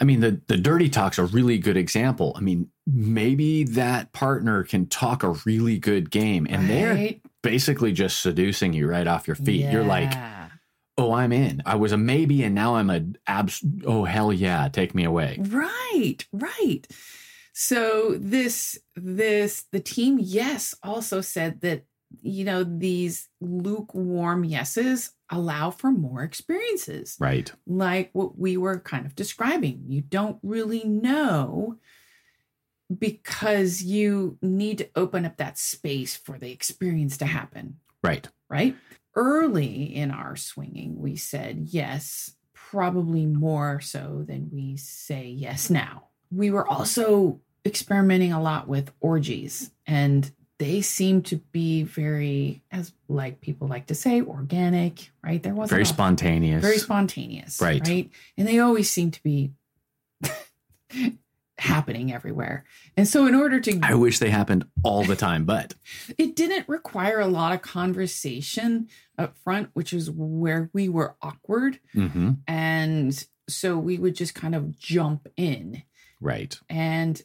I 0.00 0.04
mean, 0.04 0.20
the, 0.20 0.40
the 0.48 0.56
dirty 0.56 0.88
talk's 0.88 1.18
a 1.18 1.24
really 1.24 1.58
good 1.58 1.76
example. 1.76 2.34
I 2.36 2.40
mean, 2.40 2.68
maybe 2.86 3.62
that 3.64 4.12
partner 4.12 4.64
can 4.64 4.86
talk 4.86 5.22
a 5.22 5.30
really 5.46 5.78
good 5.78 6.10
game 6.10 6.46
and 6.50 6.68
they're 6.68 7.14
basically 7.42 7.92
just 7.92 8.20
seducing 8.20 8.72
you 8.72 8.88
right 8.88 9.06
off 9.06 9.26
your 9.28 9.36
feet. 9.36 9.70
You're 9.70 9.84
like, 9.84 10.10
Yeah. 10.10 10.41
Oh, 10.98 11.12
I'm 11.12 11.32
in. 11.32 11.62
I 11.66 11.76
was 11.76 11.92
a 11.92 11.96
maybe 11.96 12.42
and 12.44 12.54
now 12.54 12.76
I'm 12.76 12.90
a 12.90 13.04
abs. 13.26 13.64
Oh, 13.86 14.04
hell 14.04 14.32
yeah. 14.32 14.68
Take 14.68 14.94
me 14.94 15.04
away. 15.04 15.38
right, 15.40 16.18
right. 16.32 16.86
So 17.54 18.16
this 18.18 18.78
this 18.96 19.64
the 19.72 19.80
team 19.80 20.18
yes 20.20 20.74
also 20.82 21.20
said 21.20 21.60
that 21.62 21.84
you 22.22 22.44
know 22.44 22.62
these 22.64 23.28
lukewarm 23.40 24.44
yeses 24.44 25.12
allow 25.30 25.70
for 25.70 25.90
more 25.90 26.22
experiences 26.22 27.16
Right. 27.18 27.50
like 27.66 28.10
what 28.12 28.38
we 28.38 28.56
were 28.58 28.78
kind 28.80 29.06
of 29.06 29.14
describing. 29.14 29.84
You 29.88 30.02
don't 30.02 30.38
really 30.42 30.84
know 30.84 31.76
because 32.98 33.82
you 33.82 34.36
need 34.42 34.78
to 34.78 34.88
open 34.96 35.24
up 35.24 35.36
that 35.38 35.58
space 35.58 36.16
for 36.16 36.38
the 36.38 36.50
experience 36.50 37.16
to 37.18 37.26
happen 37.26 37.76
Right. 38.02 38.28
right? 38.48 38.76
Early 39.14 39.94
in 39.94 40.10
our 40.10 40.36
swinging, 40.36 40.98
we 41.00 41.16
said 41.16 41.68
yes, 41.70 42.34
probably 42.54 43.26
more 43.26 43.80
so 43.80 44.24
than 44.26 44.48
we 44.52 44.76
say 44.76 45.26
yes 45.28 45.68
now. 45.68 46.04
We 46.30 46.50
were 46.50 46.66
also 46.66 47.40
experimenting 47.66 48.32
a 48.32 48.40
lot 48.42 48.68
with 48.68 48.90
orgies, 49.00 49.70
and 49.86 50.30
they 50.58 50.80
seem 50.80 51.22
to 51.22 51.36
be 51.36 51.82
very, 51.82 52.62
as 52.70 52.92
like 53.08 53.40
people 53.42 53.68
like 53.68 53.86
to 53.88 53.94
say, 53.94 54.22
organic, 54.22 55.10
right? 55.22 55.42
There 55.42 55.54
wasn't 55.54 55.70
Very 55.72 55.84
spontaneous. 55.84 56.62
very 56.62 56.78
spontaneous, 56.78 57.60
Right. 57.60 57.86
Right, 57.86 58.10
and 58.38 58.48
they 58.48 58.60
always 58.60 58.90
seem 58.90 59.10
to 59.10 59.22
be 59.22 59.50
happening 61.62 62.12
everywhere. 62.12 62.64
And 62.96 63.06
so, 63.08 63.26
in 63.26 63.34
order 63.34 63.60
to 63.60 63.78
I 63.82 63.94
wish 63.94 64.18
they 64.18 64.30
happened 64.30 64.64
all 64.82 65.04
the 65.04 65.16
time, 65.16 65.44
but 65.44 65.74
it 66.18 66.36
didn't 66.36 66.68
require 66.68 67.20
a 67.20 67.26
lot 67.26 67.52
of 67.52 67.62
conversation 67.62 68.88
up 69.18 69.36
front, 69.44 69.70
which 69.72 69.92
is 69.92 70.10
where 70.10 70.70
we 70.72 70.88
were 70.88 71.16
awkward. 71.22 71.78
Mhm. 71.94 72.38
And 72.46 73.26
so 73.48 73.78
we 73.78 73.98
would 73.98 74.14
just 74.16 74.34
kind 74.34 74.54
of 74.54 74.78
jump 74.78 75.28
in. 75.36 75.82
right. 76.20 76.58
And 76.68 77.22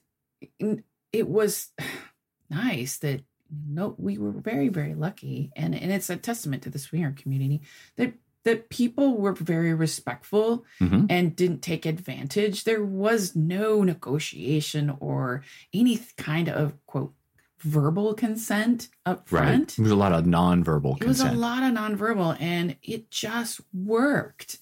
it 1.11 1.27
was 1.27 1.69
nice 2.49 2.97
that 2.99 3.21
no, 3.49 3.95
we 3.97 4.17
were 4.17 4.31
very, 4.31 4.67
very 4.67 4.93
lucky. 4.93 5.51
And, 5.55 5.73
and 5.73 5.91
it's 5.91 6.09
a 6.09 6.17
testament 6.17 6.63
to 6.63 6.69
the 6.69 6.79
swinger 6.79 7.13
community 7.13 7.61
that 7.95 8.13
that 8.43 8.69
people 8.69 9.17
were 9.17 9.33
very 9.33 9.73
respectful 9.73 10.63
Mhm. 10.79 11.07
and 11.09 11.35
didn't 11.35 11.61
take 11.61 11.85
advantage. 11.85 12.63
There 12.63 12.83
was 12.83 13.35
no 13.35 13.83
negotiation 13.83 14.95
or 14.99 15.43
any 15.73 15.99
kind 16.17 16.47
of 16.49 16.73
quote 16.85 17.13
verbal 17.59 18.13
consent 18.13 18.87
up 19.05 19.31
Right. 19.31 19.43
front. 19.47 19.75
There 19.75 19.83
was 19.83 19.91
a 19.91 19.95
lot 19.95 20.13
of 20.13 20.25
nonverbal 20.25 20.99
consent. 20.99 21.03
It 21.03 21.07
was 21.07 21.21
a 21.21 21.31
lot 21.33 21.63
of 21.63 21.73
nonverbal 21.73 22.37
and 22.39 22.77
it 22.83 23.09
just 23.11 23.61
worked. 23.73 24.59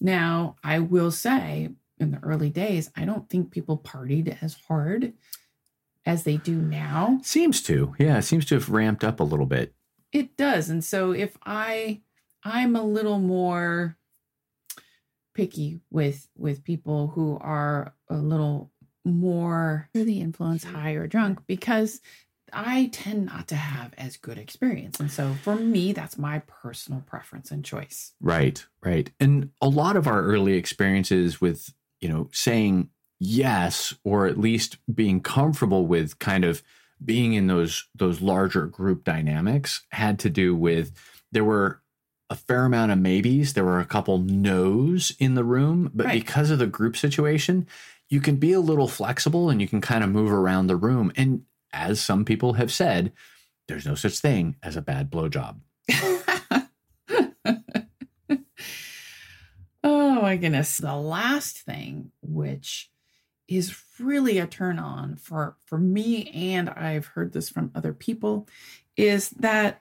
Now, 0.00 0.56
I 0.64 0.78
will 0.78 1.10
say 1.10 1.70
in 2.00 2.10
the 2.12 2.18
early 2.20 2.48
days, 2.50 2.90
I 2.96 3.04
don't 3.04 3.28
think 3.28 3.50
people 3.50 3.76
partied 3.78 4.38
as 4.42 4.54
hard 4.66 5.12
as 6.06 6.22
they 6.22 6.38
do 6.38 6.54
now. 6.56 7.20
Seems 7.22 7.60
to. 7.64 7.94
Yeah. 7.98 8.18
It 8.18 8.22
seems 8.22 8.46
to 8.46 8.54
have 8.54 8.70
ramped 8.70 9.04
up 9.04 9.20
a 9.20 9.24
little 9.24 9.46
bit. 9.46 9.74
It 10.10 10.36
does. 10.36 10.70
And 10.70 10.82
so 10.82 11.12
if 11.12 11.36
I 11.44 12.00
I'm 12.44 12.76
a 12.76 12.82
little 12.82 13.18
more 13.18 13.96
picky 15.34 15.80
with 15.90 16.28
with 16.36 16.64
people 16.64 17.08
who 17.08 17.38
are 17.40 17.94
a 18.08 18.16
little 18.16 18.70
more 19.04 19.88
through 19.92 20.04
the 20.04 20.20
influence 20.20 20.64
high 20.64 20.92
or 20.92 21.06
drunk 21.06 21.40
because 21.46 22.00
I 22.52 22.88
tend 22.92 23.26
not 23.26 23.48
to 23.48 23.56
have 23.56 23.92
as 23.98 24.16
good 24.16 24.38
experience. 24.38 25.00
And 25.00 25.10
so 25.10 25.34
for 25.42 25.54
me, 25.56 25.92
that's 25.92 26.18
my 26.18 26.40
personal 26.40 27.02
preference 27.02 27.50
and 27.50 27.64
choice. 27.64 28.12
Right, 28.20 28.64
right. 28.82 29.10
And 29.20 29.50
a 29.60 29.68
lot 29.68 29.96
of 29.96 30.06
our 30.06 30.22
early 30.22 30.54
experiences 30.54 31.40
with, 31.40 31.72
you 32.00 32.08
know, 32.08 32.28
saying 32.32 32.88
yes 33.20 33.94
or 34.04 34.26
at 34.26 34.38
least 34.38 34.78
being 34.92 35.20
comfortable 35.20 35.86
with 35.86 36.18
kind 36.18 36.44
of 36.44 36.62
being 37.04 37.34
in 37.34 37.46
those 37.46 37.88
those 37.94 38.20
larger 38.20 38.66
group 38.66 39.04
dynamics 39.04 39.84
had 39.90 40.18
to 40.20 40.30
do 40.30 40.54
with 40.54 40.92
there 41.30 41.44
were 41.44 41.80
a 42.30 42.36
fair 42.36 42.64
amount 42.66 42.92
of 42.92 42.98
maybes, 42.98 43.54
there 43.54 43.64
were 43.64 43.80
a 43.80 43.84
couple 43.86 44.18
no's 44.18 45.12
in 45.18 45.34
the 45.34 45.44
room, 45.44 45.90
but 45.94 46.06
Right. 46.06 46.20
because 46.22 46.50
of 46.50 46.58
the 46.58 46.66
group 46.66 46.96
situation, 46.96 47.66
you 48.08 48.20
can 48.20 48.36
be 48.36 48.52
a 48.52 48.60
little 48.60 48.88
flexible 48.88 49.50
and 49.50 49.60
you 49.60 49.68
can 49.68 49.80
kind 49.80 50.04
of 50.04 50.10
move 50.10 50.30
around 50.32 50.66
the 50.66 50.76
room 50.76 51.12
and 51.16 51.42
as 51.72 52.00
some 52.00 52.24
people 52.24 52.54
have 52.54 52.72
said, 52.72 53.12
there's 53.66 53.84
no 53.86 53.94
such 53.94 54.18
thing 54.20 54.56
as 54.62 54.76
a 54.76 54.80
bad 54.82 55.10
blowjob. 55.10 55.58
oh 55.90 56.22
Oh 59.84 60.20
my 60.22 60.36
goodness. 60.36 60.78
The 60.78 60.96
last 60.96 61.58
thing, 61.58 62.10
which 62.22 62.90
is 63.46 63.78
really 63.98 64.38
a 64.38 64.46
turn 64.46 64.78
on 64.78 65.16
for 65.16 65.56
for 65.64 65.78
me 65.78 66.28
and 66.30 66.68
I've 66.68 67.06
heard 67.06 67.32
this 67.32 67.48
from 67.48 67.70
other 67.74 67.94
people 67.94 68.46
is 68.96 69.30
that 69.30 69.80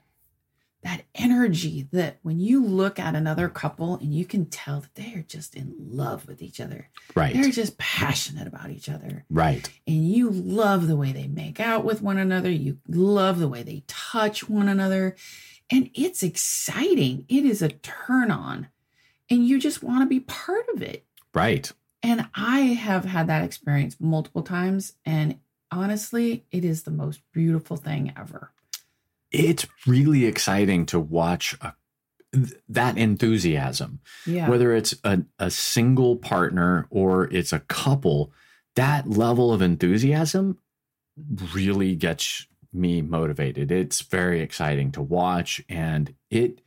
that 0.84 1.04
energy 1.16 1.88
that 1.92 2.18
when 2.22 2.40
you 2.40 2.64
look 2.64 3.00
at 3.00 3.16
another 3.16 3.50
couple 3.50 3.96
and 3.96 4.14
you 4.14 4.26
can 4.26 4.46
tell 4.46 4.82
that 4.82 4.96
they 4.96 5.14
are 5.16 5.24
just 5.24 5.56
in 5.56 5.74
love 5.78 6.28
with 6.28 6.42
each 6.42 6.62
other. 6.62 6.90
Right. 7.16 7.34
They're 7.34 7.50
just 7.50 7.78
passionate 7.78 8.48
about 8.48 8.70
each 8.70 8.88
other. 8.88 9.26
Right. 9.30 9.68
And 9.88 10.08
you 10.08 10.30
love 10.30 10.88
the 10.88 10.96
way 10.96 11.12
they 11.12 11.28
make 11.28 11.60
out 11.60 11.84
with 11.84 12.02
one 12.02 12.18
another. 12.18 12.52
You 12.52 12.78
love 12.88 13.40
the 13.40 13.48
way 13.48 13.64
they 13.64 13.84
touch 13.88 14.48
one 14.48 14.70
another. 14.70 15.16
And 15.70 15.90
it's 15.94 16.24
exciting. 16.24 17.26
It 17.28 17.44
is 17.44 17.62
a 17.62 17.70
turn 17.70 18.32
on. 18.32 18.68
And 19.30 19.46
you 19.46 19.60
just 19.60 19.84
want 19.84 20.02
to 20.04 20.08
be 20.08 20.22
part 20.22 20.66
of 20.74 20.82
it. 20.82 21.06
Right. 21.34 21.72
And 22.04 22.30
I 22.36 22.60
have 22.60 23.04
had 23.04 23.28
that 23.28 23.44
experience 23.44 23.98
multiple 24.00 24.44
times. 24.44 24.94
And 25.06 25.40
honestly, 25.72 26.46
it 26.52 26.64
is 26.64 26.84
the 26.84 26.92
most 26.92 27.22
beautiful 27.34 27.76
thing 27.76 28.14
ever. 28.16 28.52
It's 29.32 29.68
really 29.86 30.26
exciting 30.26 30.86
to 30.88 31.00
watch 31.00 31.58
a, 31.62 31.74
that 32.70 32.98
enthusiasm. 32.98 34.00
Yeah. 34.26 34.50
Whether 34.50 34.74
it's 34.74 34.96
a, 35.04 35.24
a 35.40 35.52
single 35.52 36.18
partner 36.18 36.88
or 36.90 37.32
it's 37.34 37.54
a 37.54 37.60
couple, 37.62 38.32
that 38.76 39.10
level 39.10 39.52
of 39.54 39.62
enthusiasm 39.62 40.60
really 41.54 41.96
gets 41.96 42.48
me 42.74 43.02
motivated. 43.02 43.72
It's 43.72 44.02
very 44.02 44.42
exciting 44.42 44.92
to 44.94 45.02
watch 45.02 45.62
and 45.70 46.14
it 46.30 46.62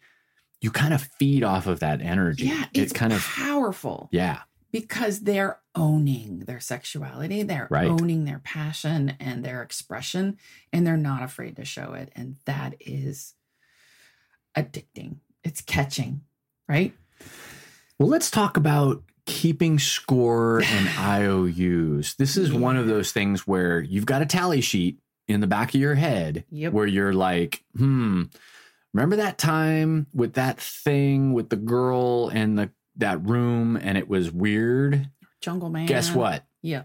you 0.61 0.71
kind 0.71 0.93
of 0.93 1.03
feed 1.19 1.43
off 1.43 1.67
of 1.67 1.81
that 1.81 2.03
energy. 2.03 2.47
Yeah, 2.47 2.67
it's 2.75 2.93
it 2.93 2.95
kind 2.95 3.13
of 3.13 3.23
powerful. 3.23 4.09
yeah, 4.13 4.41
because 4.73 5.21
they're 5.21 5.59
owning 5.75 6.41
their 6.41 6.61
sexuality, 6.61 7.43
they're 7.43 7.69
Right. 7.71 7.89
owning 7.89 8.25
their 8.25 8.41
passion 8.41 9.15
and 9.21 9.45
their 9.45 9.63
expression, 9.63 10.37
and 10.73 10.87
they're 10.87 10.97
not 10.97 11.23
afraid 11.23 11.57
to 11.57 11.65
show 11.65 11.93
it. 11.95 12.11
And 12.17 12.37
that 12.45 12.75
is 12.81 13.35
addicting. 14.57 15.17
It's 15.45 15.61
catching, 15.61 16.23
right? 16.69 16.95
Well, 17.99 18.09
let's 18.09 18.31
talk 18.31 18.57
about 18.57 19.03
keeping 19.27 19.79
score 19.79 20.63
and 20.63 20.89
IOUs. 20.99 22.15
This 22.17 22.37
is 22.37 22.53
one 22.53 22.77
of 22.77 22.87
those 22.87 23.13
things 23.13 23.47
where 23.47 23.81
you've 23.81 24.07
got 24.07 24.23
a 24.23 24.27
tally 24.27 24.61
sheet 24.61 24.99
in 25.29 25.41
the 25.41 25.47
back 25.47 25.75
of 25.75 25.81
your 25.81 25.95
head 25.95 26.45
Yep. 26.51 26.73
where 26.73 26.87
you're 26.87 27.13
like, 27.13 27.63
hmm, 27.77 28.25
remember 28.93 29.17
that 29.17 29.39
time 29.39 30.07
with 30.13 30.33
that 30.35 30.61
thing 30.61 31.33
with 31.33 31.49
the 31.51 31.57
girl 31.57 32.29
and 32.29 32.59
the 32.59 32.71
that 33.01 33.25
room 33.27 33.77
and 33.77 33.99
it 33.99 34.09
was 34.09 34.31
weird? 34.31 35.11
Jungle 35.41 35.71
Man. 35.71 35.87
Guess 35.87 36.15
what? 36.15 36.45
Yeah. 36.63 36.85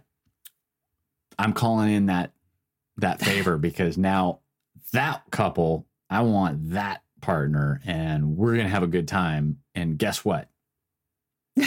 I'm 1.37 1.53
calling 1.53 1.91
in 1.91 2.05
that 2.07 2.33
that 2.97 3.21
favor 3.21 3.57
because 3.59 3.97
now 3.97 4.39
that 4.93 5.23
couple, 5.31 5.87
I 6.09 6.21
want 6.21 6.71
that 6.71 7.01
partner 7.21 7.81
and 7.85 8.37
we're 8.37 8.53
going 8.53 8.65
to 8.65 8.71
have 8.71 8.83
a 8.83 8.87
good 8.87 9.07
time 9.07 9.59
and 9.73 9.97
guess 9.97 10.23
what? 10.23 10.49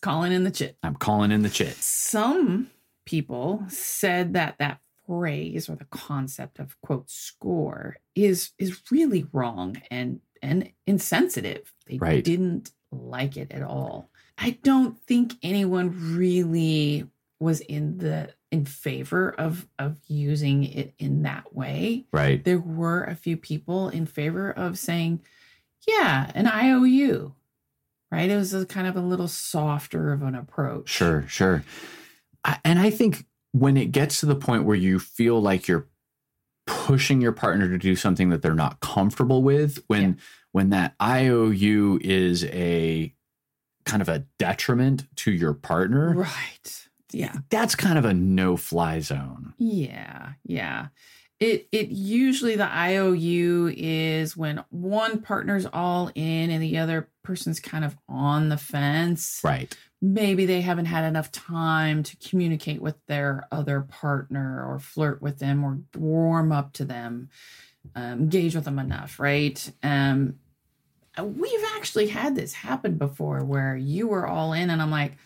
Calling 0.00 0.32
in 0.32 0.44
the 0.44 0.50
chit. 0.50 0.76
I'm 0.82 0.96
calling 0.96 1.32
in 1.32 1.42
the 1.42 1.48
chit. 1.48 1.74
Some 1.76 2.70
people 3.06 3.64
said 3.68 4.34
that 4.34 4.56
that 4.58 4.80
phrase 5.06 5.68
or 5.68 5.76
the 5.76 5.86
concept 5.86 6.58
of 6.58 6.80
quote 6.82 7.08
score 7.10 7.96
is 8.14 8.52
is 8.58 8.82
really 8.90 9.26
wrong 9.32 9.80
and 9.90 10.20
and 10.44 10.70
insensitive. 10.86 11.72
They 11.86 11.98
Right. 11.98 12.22
didn't 12.24 12.70
like 12.92 13.36
it 13.36 13.50
at 13.52 13.62
all. 13.62 14.10
I 14.38 14.58
don't 14.62 14.98
think 15.06 15.34
anyone 15.42 16.16
really 16.16 17.08
was 17.40 17.60
in 17.60 17.98
the 17.98 18.34
in 18.50 18.64
favor 18.64 19.30
of 19.30 19.66
of 19.78 19.96
using 20.06 20.62
it 20.64 20.94
in 20.98 21.22
that 21.22 21.54
way. 21.54 22.06
Right. 22.12 22.42
There 22.44 22.60
were 22.60 23.02
a 23.04 23.16
few 23.16 23.36
people 23.36 23.88
in 23.88 24.06
favor 24.06 24.50
of 24.50 24.78
saying, 24.78 25.20
yeah, 25.88 26.30
an 26.34 26.46
IOU. 26.46 27.34
Right? 28.12 28.30
It 28.30 28.36
was 28.36 28.54
a 28.54 28.64
kind 28.64 28.86
of 28.86 28.94
a 28.96 29.00
little 29.00 29.26
softer 29.26 30.12
of 30.12 30.22
an 30.22 30.36
approach. 30.36 30.88
Sure, 30.88 31.24
sure. 31.26 31.64
I, 32.44 32.58
and 32.64 32.78
I 32.78 32.90
think 32.90 33.26
when 33.50 33.76
it 33.76 33.90
gets 33.90 34.20
to 34.20 34.26
the 34.26 34.36
point 34.36 34.64
where 34.64 34.76
you 34.76 35.00
feel 35.00 35.40
like 35.42 35.66
you're 35.66 35.88
pushing 36.66 37.20
your 37.20 37.32
partner 37.32 37.68
to 37.68 37.78
do 37.78 37.94
something 37.96 38.30
that 38.30 38.42
they're 38.42 38.54
not 38.54 38.80
comfortable 38.80 39.42
with, 39.42 39.82
when 39.86 40.02
Yeah. 40.02 40.12
when 40.52 40.70
that 40.70 40.94
IOU 41.02 41.98
is 42.02 42.44
a 42.44 43.12
kind 43.84 44.00
of 44.00 44.08
a 44.08 44.24
detriment 44.38 45.06
to 45.16 45.32
your 45.32 45.52
partner, 45.52 46.14
Right. 46.14 46.88
Yeah. 47.12 47.36
that's 47.50 47.74
kind 47.74 47.98
of 47.98 48.04
a 48.04 48.14
no-fly 48.14 49.00
zone. 49.00 49.52
Yeah. 49.58 50.34
Yeah. 50.44 50.86
It 51.40 51.68
it 51.72 51.88
usually 51.88 52.56
the 52.56 52.72
IOU 52.72 53.74
is 53.76 54.36
when 54.36 54.64
one 54.70 55.20
partner's 55.20 55.66
all 55.66 56.10
in 56.14 56.50
and 56.50 56.62
the 56.62 56.78
other 56.78 57.10
person's 57.22 57.60
kind 57.60 57.84
of 57.84 57.96
on 58.08 58.48
the 58.48 58.56
fence. 58.56 59.40
Right. 59.42 59.76
Maybe 60.00 60.46
they 60.46 60.60
haven't 60.60 60.84
had 60.84 61.04
enough 61.04 61.32
time 61.32 62.02
to 62.02 62.16
communicate 62.16 62.80
with 62.80 62.96
their 63.06 63.48
other 63.50 63.80
partner 63.80 64.64
or 64.68 64.78
flirt 64.78 65.22
with 65.22 65.38
them 65.38 65.64
or 65.64 65.80
warm 65.96 66.52
up 66.52 66.74
to 66.74 66.84
them, 66.84 67.30
um, 67.94 68.20
engage 68.20 68.54
with 68.54 68.64
them 68.64 68.78
enough, 68.78 69.18
right? 69.18 69.70
Um, 69.82 70.36
we've 71.22 71.64
actually 71.76 72.08
had 72.08 72.34
this 72.34 72.52
happen 72.52 72.96
before 72.96 73.44
where 73.44 73.76
you 73.76 74.08
were 74.08 74.26
all 74.26 74.52
in 74.52 74.70
and 74.70 74.82
I'm 74.82 74.90
like, 74.90 75.16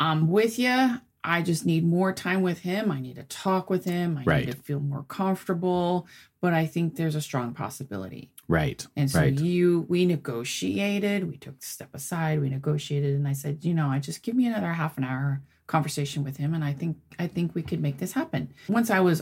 I'm 0.00 0.28
with 0.28 0.58
you. 0.58 1.00
I 1.28 1.42
just 1.42 1.66
need 1.66 1.84
more 1.84 2.12
time 2.12 2.40
with 2.42 2.60
him. 2.60 2.90
I 2.90 3.00
need 3.00 3.16
to 3.16 3.22
talk 3.24 3.68
with 3.68 3.84
him. 3.84 4.16
I 4.16 4.24
Right. 4.24 4.46
need 4.46 4.52
to 4.56 4.62
feel 4.62 4.80
more 4.80 5.02
comfortable. 5.04 6.06
But 6.40 6.54
I 6.54 6.66
think 6.66 6.96
there's 6.96 7.14
a 7.14 7.20
strong 7.20 7.52
possibility. 7.52 8.30
Right. 8.48 8.86
And 8.96 9.10
so 9.10 9.20
Right. 9.20 9.38
you, 9.38 9.84
we 9.88 10.06
negotiated. 10.06 11.28
We 11.28 11.36
took 11.36 11.58
a 11.60 11.64
step 11.66 11.94
aside. 11.94 12.40
We 12.40 12.48
negotiated, 12.48 13.14
and 13.14 13.28
I 13.28 13.32
said, 13.34 13.64
you 13.64 13.74
know, 13.74 13.88
I 13.88 13.98
just 13.98 14.22
give 14.22 14.34
me 14.34 14.46
another 14.46 14.72
half 14.72 14.96
an 14.96 15.04
hour 15.04 15.42
conversation 15.66 16.24
with 16.24 16.38
him, 16.38 16.54
and 16.54 16.64
I 16.64 16.72
think 16.72 16.96
I 17.18 17.26
think 17.26 17.54
we 17.54 17.62
could 17.62 17.82
make 17.82 17.98
this 17.98 18.12
happen. 18.12 18.54
Once 18.68 18.88
I 18.90 19.00
was 19.00 19.20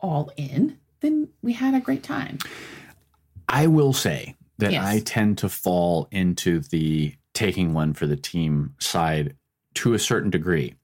all 0.00 0.32
in, 0.36 0.78
then 1.00 1.28
we 1.40 1.52
had 1.52 1.72
a 1.74 1.80
great 1.80 2.02
time. 2.02 2.38
I 3.48 3.68
will 3.68 3.92
say 3.92 4.34
that 4.58 4.72
Yes. 4.72 4.84
I 4.84 4.98
tend 5.00 5.38
to 5.38 5.48
fall 5.48 6.08
into 6.10 6.58
the 6.60 7.14
taking 7.32 7.74
one 7.74 7.92
for 7.94 8.06
the 8.08 8.16
team 8.16 8.74
side 8.80 9.36
to 9.74 9.94
a 9.94 9.98
certain 9.98 10.30
degree. 10.30 10.74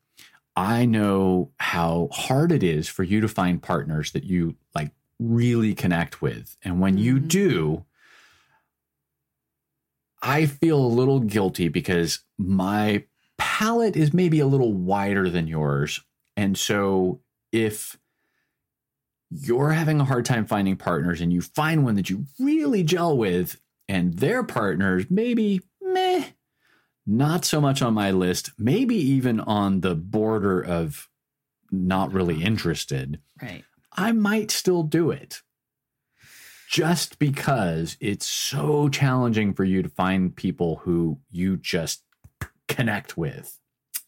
I 0.56 0.84
know 0.84 1.52
how 1.58 2.08
hard 2.12 2.52
it 2.52 2.62
is 2.62 2.88
for 2.88 3.02
you 3.02 3.20
to 3.20 3.28
find 3.28 3.62
partners 3.62 4.12
that 4.12 4.24
you 4.24 4.56
like 4.74 4.92
really 5.18 5.74
connect 5.74 6.20
with. 6.20 6.56
And 6.62 6.80
when 6.80 6.98
you 6.98 7.18
Mhm. 7.18 7.28
do, 7.28 7.84
I 10.22 10.46
feel 10.46 10.78
a 10.84 10.86
little 10.86 11.20
guilty 11.20 11.68
because 11.68 12.20
my 12.38 13.04
palette 13.38 13.96
is 13.96 14.12
maybe 14.12 14.40
a 14.40 14.46
little 14.46 14.74
wider 14.74 15.30
than 15.30 15.46
yours. 15.46 16.00
And 16.36 16.58
so 16.58 17.22
if 17.52 17.98
you're 19.30 19.70
having 19.70 20.00
a 20.00 20.04
hard 20.04 20.24
time 20.24 20.44
finding 20.44 20.76
partners 20.76 21.20
and 21.20 21.32
you 21.32 21.40
find 21.40 21.84
one 21.84 21.94
that 21.94 22.10
you 22.10 22.26
really 22.38 22.82
gel 22.82 23.16
with 23.16 23.60
and 23.88 24.14
their 24.18 24.42
partners 24.42 25.06
maybe 25.08 25.60
not 27.06 27.44
so 27.44 27.60
much 27.60 27.82
on 27.82 27.94
my 27.94 28.10
list 28.10 28.50
maybe 28.58 28.94
even 28.96 29.40
on 29.40 29.80
the 29.80 29.94
border 29.94 30.60
of 30.64 31.08
not 31.70 32.12
really 32.12 32.42
interested 32.42 33.20
Right. 33.40 33.64
i 33.92 34.12
might 34.12 34.50
still 34.50 34.82
do 34.82 35.10
it 35.10 35.40
just 36.68 37.18
because 37.18 37.96
it's 38.00 38.26
so 38.26 38.88
challenging 38.88 39.54
for 39.54 39.64
you 39.64 39.82
to 39.82 39.88
find 39.88 40.34
people 40.36 40.76
who 40.84 41.18
you 41.30 41.56
just 41.56 42.02
connect 42.68 43.16
with 43.16 43.56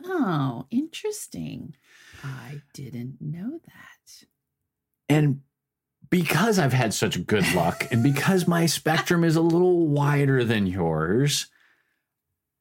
Oh, 0.05 0.67
interesting. 0.73 1.77
I 2.25 2.61
didn't 2.75 3.19
know 3.21 3.61
that. 3.65 4.27
And 5.09 5.43
because 6.11 6.59
I've 6.59 6.73
had 6.73 6.93
such 6.93 7.25
good 7.25 7.55
luck 7.55 7.87
and 7.93 8.03
because 8.03 8.49
my 8.49 8.67
spectrum 8.67 9.23
is 9.23 9.37
a 9.37 9.41
little 9.41 9.87
wider 9.87 10.43
than 10.43 10.67
yours, 10.67 11.47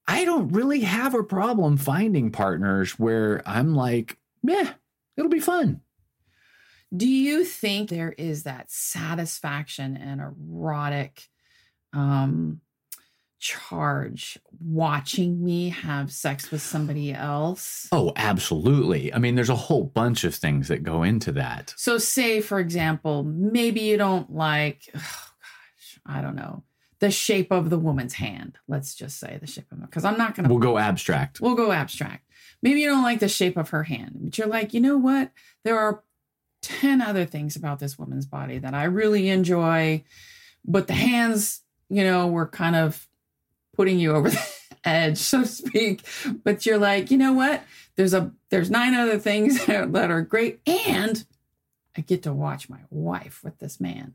I 0.06 0.24
don't 0.24 0.48
really 0.48 0.80
have 0.80 1.14
a 1.14 1.22
problem 1.22 1.76
finding 1.76 2.30
partners 2.32 2.98
where 2.98 3.42
I'm 3.46 3.74
like, 3.74 4.18
yeah, 4.42 4.72
it'll 5.16 5.30
be 5.30 5.40
fun. 5.40 5.80
Do 6.94 7.08
you 7.08 7.44
think 7.44 7.88
there 7.88 8.14
is 8.18 8.42
that 8.42 8.70
satisfaction 8.70 9.96
and 9.96 10.20
erotic 10.20 11.28
um 11.94 12.60
charge 13.38 14.38
watching 14.60 15.44
me 15.44 15.70
have 15.70 16.12
sex 16.12 16.50
with 16.50 16.62
somebody 16.62 17.12
else? 17.12 17.88
Oh, 17.90 18.12
absolutely. 18.14 19.12
I 19.12 19.18
mean, 19.18 19.34
there's 19.34 19.48
a 19.48 19.56
whole 19.56 19.82
bunch 19.82 20.22
of 20.22 20.34
things 20.34 20.68
that 20.68 20.84
go 20.84 21.02
into 21.02 21.32
that. 21.32 21.74
So 21.76 21.98
say 21.98 22.40
for 22.40 22.60
example, 22.60 23.24
maybe 23.24 23.80
you 23.80 23.96
don't 23.96 24.32
like 24.32 24.88
oh 24.94 24.98
gosh, 24.98 26.00
I 26.06 26.20
don't 26.20 26.36
know. 26.36 26.62
The 27.02 27.10
shape 27.10 27.50
of 27.50 27.68
the 27.68 27.80
woman's 27.80 28.14
hand. 28.14 28.58
Let's 28.68 28.94
just 28.94 29.18
say 29.18 29.36
the 29.40 29.46
shape 29.48 29.72
of 29.72 29.78
it, 29.78 29.86
because 29.86 30.04
I'm 30.04 30.16
not 30.16 30.36
going 30.36 30.44
to. 30.44 30.54
We'll 30.54 30.62
go 30.62 30.78
abstract. 30.78 31.40
We'll 31.40 31.56
go 31.56 31.72
abstract. 31.72 32.28
Maybe 32.62 32.80
you 32.80 32.88
don't 32.88 33.02
like 33.02 33.18
the 33.18 33.28
shape 33.28 33.56
of 33.56 33.70
her 33.70 33.82
hand, 33.82 34.20
but 34.22 34.38
you're 34.38 34.46
like, 34.46 34.72
you 34.72 34.80
know 34.80 34.96
what? 34.96 35.32
There 35.64 35.76
are 35.76 36.04
10 36.62 37.02
other 37.02 37.24
things 37.24 37.56
about 37.56 37.80
this 37.80 37.98
woman's 37.98 38.24
body 38.24 38.58
that 38.58 38.72
I 38.72 38.84
really 38.84 39.30
enjoy, 39.30 40.04
but 40.64 40.86
the 40.86 40.92
hands, 40.92 41.62
you 41.88 42.04
know, 42.04 42.28
were 42.28 42.46
kind 42.46 42.76
of 42.76 43.08
putting 43.74 43.98
you 43.98 44.12
over 44.12 44.30
the 44.30 44.48
edge, 44.84 45.18
so 45.18 45.40
to 45.40 45.48
speak. 45.48 46.02
But 46.44 46.64
you're 46.66 46.78
like, 46.78 47.10
you 47.10 47.18
know 47.18 47.32
what? 47.32 47.64
There's 47.96 48.14
a 48.14 48.30
there's 48.50 48.70
nine 48.70 48.94
other 48.94 49.18
things 49.18 49.66
that 49.66 50.10
are 50.12 50.22
great, 50.22 50.60
and 50.68 51.24
I 51.96 52.02
get 52.02 52.22
to 52.22 52.32
watch 52.32 52.68
my 52.68 52.82
wife 52.90 53.40
with 53.42 53.58
this 53.58 53.80
man. 53.80 54.14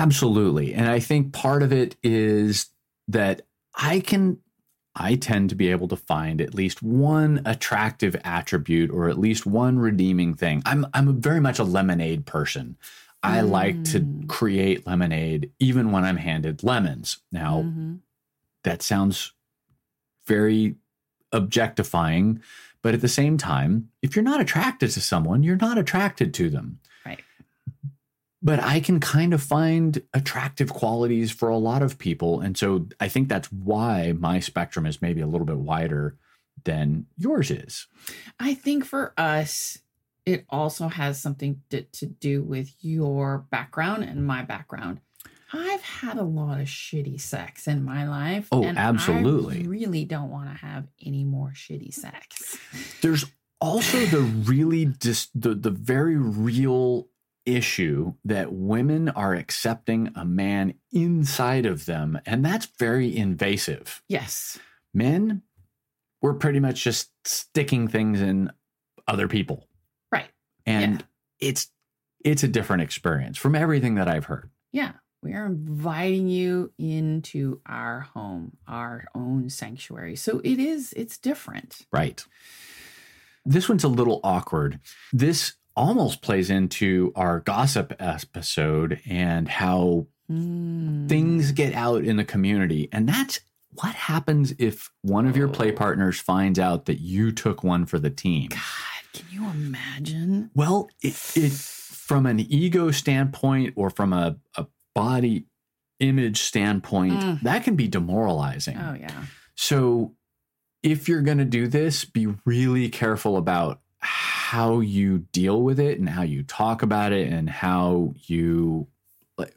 Absolutely. 0.00 0.72
And 0.72 0.88
I 0.88 0.98
think 0.98 1.34
part 1.34 1.62
of 1.62 1.72
it 1.72 1.96
is 2.02 2.66
that 3.08 3.42
I 3.74 4.00
can 4.00 4.38
I 4.96 5.14
tend 5.14 5.50
to 5.50 5.54
be 5.54 5.70
able 5.70 5.88
to 5.88 5.96
find 5.96 6.40
at 6.40 6.54
least 6.54 6.82
one 6.82 7.42
attractive 7.44 8.16
attribute 8.24 8.90
or 8.90 9.08
at 9.08 9.18
least 9.18 9.46
one 9.46 9.78
redeeming 9.78 10.34
thing. 10.34 10.62
I'm 10.64 10.86
I'm 10.94 11.20
very 11.20 11.40
much 11.40 11.58
a 11.58 11.64
lemonade 11.64 12.24
person. 12.24 12.78
I 13.22 13.38
mm. 13.38 13.50
like 13.50 13.84
to 13.84 14.00
mm. 14.00 14.26
create 14.26 14.86
lemonade 14.86 15.50
even 15.58 15.92
when 15.92 16.04
I'm 16.04 16.16
handed 16.16 16.64
lemons. 16.64 17.18
Now, 17.30 17.62
mm-hmm. 17.62 17.96
that 18.64 18.80
sounds 18.80 19.32
very 20.26 20.76
objectifying, 21.30 22.40
but 22.82 22.94
at 22.94 23.02
the 23.02 23.08
same 23.08 23.36
time, 23.36 23.90
if 24.00 24.16
you're 24.16 24.22
not 24.22 24.40
attracted 24.40 24.90
to 24.92 25.00
someone, 25.02 25.42
you're 25.42 25.56
not 25.56 25.76
attracted 25.76 26.32
to 26.34 26.48
them 26.48 26.80
but 28.42 28.60
I 28.60 28.80
can 28.80 29.00
kind 29.00 29.34
of 29.34 29.42
find 29.42 30.02
attractive 30.14 30.72
qualities 30.72 31.30
for 31.30 31.48
a 31.48 31.58
lot 31.58 31.82
of 31.82 31.98
people. 31.98 32.40
And 32.40 32.56
so 32.56 32.86
I 32.98 33.08
think 33.08 33.28
that's 33.28 33.52
why 33.52 34.12
my 34.12 34.40
spectrum 34.40 34.86
is 34.86 35.02
maybe 35.02 35.20
a 35.20 35.26
little 35.26 35.46
bit 35.46 35.58
wider 35.58 36.16
than 36.64 37.06
yours 37.16 37.50
is. 37.50 37.86
I 38.38 38.54
think 38.54 38.84
for 38.84 39.12
us, 39.16 39.78
it 40.24 40.44
also 40.48 40.88
has 40.88 41.20
something 41.20 41.62
to, 41.70 41.82
to 41.82 42.06
do 42.06 42.42
with 42.42 42.74
your 42.80 43.46
background 43.50 44.04
and 44.04 44.26
my 44.26 44.42
background. 44.42 45.00
I've 45.52 45.82
had 45.82 46.16
a 46.16 46.22
lot 46.22 46.60
of 46.60 46.66
shitty 46.66 47.20
sex 47.20 47.66
in 47.66 47.84
my 47.84 48.06
life. 48.06 48.48
Oh, 48.52 48.64
absolutely. 48.64 49.64
I 49.64 49.68
really 49.68 50.04
don't 50.04 50.30
want 50.30 50.48
to 50.48 50.54
have 50.54 50.86
any 51.04 51.24
more 51.24 51.52
shitty 51.54 51.92
sex. 51.92 52.56
There's 53.02 53.24
also 53.60 53.98
the 54.06 54.20
really 54.20 54.86
just 54.86 55.28
the 55.38 55.54
the 55.54 55.70
very 55.70 56.16
real 56.16 57.08
issue 57.56 58.14
that 58.24 58.52
women 58.52 59.08
are 59.08 59.34
accepting 59.34 60.10
a 60.14 60.24
man 60.24 60.74
inside 60.92 61.66
of 61.66 61.86
them, 61.86 62.18
and 62.26 62.44
that's 62.44 62.66
very 62.78 63.16
invasive. 63.16 64.02
Yes. 64.08 64.58
Men, 64.92 65.42
we're 66.22 66.34
pretty 66.34 66.60
much 66.60 66.82
just 66.82 67.10
sticking 67.24 67.88
things 67.88 68.20
in 68.20 68.50
other 69.06 69.28
people. 69.28 69.68
Right. 70.12 70.30
And 70.66 71.04
yeah. 71.40 71.48
it's 71.48 71.68
it's 72.24 72.42
a 72.42 72.48
different 72.48 72.82
experience 72.82 73.38
from 73.38 73.54
everything 73.54 73.94
that 73.94 74.08
I've 74.08 74.26
heard. 74.26 74.50
Yeah. 74.72 74.92
We 75.22 75.34
are 75.34 75.46
inviting 75.46 76.28
you 76.28 76.72
into 76.78 77.60
our 77.66 78.00
home, 78.00 78.56
our 78.66 79.04
own 79.14 79.50
sanctuary. 79.50 80.16
So 80.16 80.40
it 80.42 80.58
is, 80.58 80.94
it's 80.96 81.18
different. 81.18 81.86
Right. 81.92 82.24
This 83.44 83.68
one's 83.68 83.84
a 83.84 83.88
little 83.88 84.20
awkward. 84.24 84.80
This 85.12 85.54
almost 85.76 86.22
plays 86.22 86.50
into 86.50 87.12
our 87.14 87.40
gossip 87.40 87.94
episode 87.98 89.00
and 89.08 89.48
how 89.48 90.06
mm. 90.30 91.08
things 91.08 91.52
get 91.52 91.74
out 91.74 92.04
in 92.04 92.16
the 92.16 92.24
community. 92.24 92.88
And 92.92 93.08
that's 93.08 93.40
what 93.74 93.94
happens 93.94 94.52
if 94.58 94.90
one 95.02 95.26
of 95.26 95.36
your 95.36 95.48
play 95.48 95.72
oh. 95.72 95.76
partners 95.76 96.20
finds 96.20 96.58
out 96.58 96.86
that 96.86 97.00
you 97.00 97.32
took 97.32 97.62
one 97.62 97.86
for 97.86 97.98
the 97.98 98.10
team. 98.10 98.48
God, 98.48 98.60
can 99.12 99.26
you 99.30 99.48
imagine? 99.48 100.50
Well, 100.54 100.90
it, 101.02 101.14
it 101.36 101.52
from 101.52 102.26
an 102.26 102.40
ego 102.40 102.90
standpoint 102.90 103.74
or 103.76 103.90
from 103.90 104.12
a, 104.12 104.36
a 104.56 104.66
body 104.94 105.46
image 106.00 106.42
standpoint, 106.42 107.14
mm. 107.14 107.40
that 107.42 107.62
can 107.62 107.76
be 107.76 107.86
demoralizing. 107.86 108.76
Oh, 108.76 108.96
yeah. 108.98 109.24
So 109.54 110.14
if 110.82 111.08
you're 111.08 111.22
going 111.22 111.38
to 111.38 111.44
do 111.44 111.68
this, 111.68 112.04
be 112.04 112.34
really 112.44 112.88
careful 112.88 113.36
about 113.36 113.80
how 114.00 114.80
you 114.80 115.18
deal 115.32 115.62
with 115.62 115.78
it 115.78 115.98
and 115.98 116.08
how 116.08 116.22
you 116.22 116.42
talk 116.42 116.82
about 116.82 117.12
it 117.12 117.32
and 117.32 117.48
how 117.48 118.14
you 118.24 118.86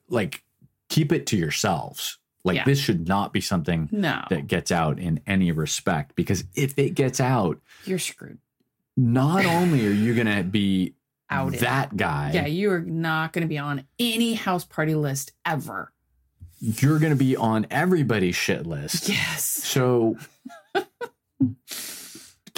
like 0.09 0.43
keep 0.89 1.11
it 1.11 1.25
to 1.27 1.37
yourselves. 1.37 2.19
Like 2.45 2.57
yeah. 2.57 2.65
this 2.65 2.79
should 2.79 3.07
not 3.07 3.31
be 3.31 3.41
something 3.41 3.87
no. 3.91 4.23
that 4.29 4.47
gets 4.47 4.71
out 4.71 4.99
in 4.99 5.21
any 5.25 5.51
respect 5.51 6.15
because 6.15 6.43
if 6.55 6.77
it 6.77 6.91
gets 6.91 7.21
out, 7.21 7.59
you're 7.85 7.99
screwed. 7.99 8.39
Not 8.97 9.45
only 9.45 9.87
are 9.87 9.91
you 9.91 10.13
going 10.13 10.27
to 10.27 10.43
be 10.43 10.93
out 11.33 11.53
that 11.53 11.95
guy. 11.97 12.31
Yeah, 12.33 12.45
you 12.45 12.71
are 12.71 12.81
not 12.81 13.33
going 13.33 13.41
to 13.41 13.47
be 13.47 13.57
on 13.57 13.85
any 13.97 14.35
house 14.35 14.65
party 14.65 14.95
list 14.95 15.31
ever. 15.45 15.91
You're 16.59 16.99
going 16.99 17.11
to 17.11 17.17
be 17.17 17.35
on 17.35 17.65
everybody's 17.71 18.35
shit 18.35 18.65
list. 18.65 19.09
Yes. 19.09 19.43
So 19.43 20.17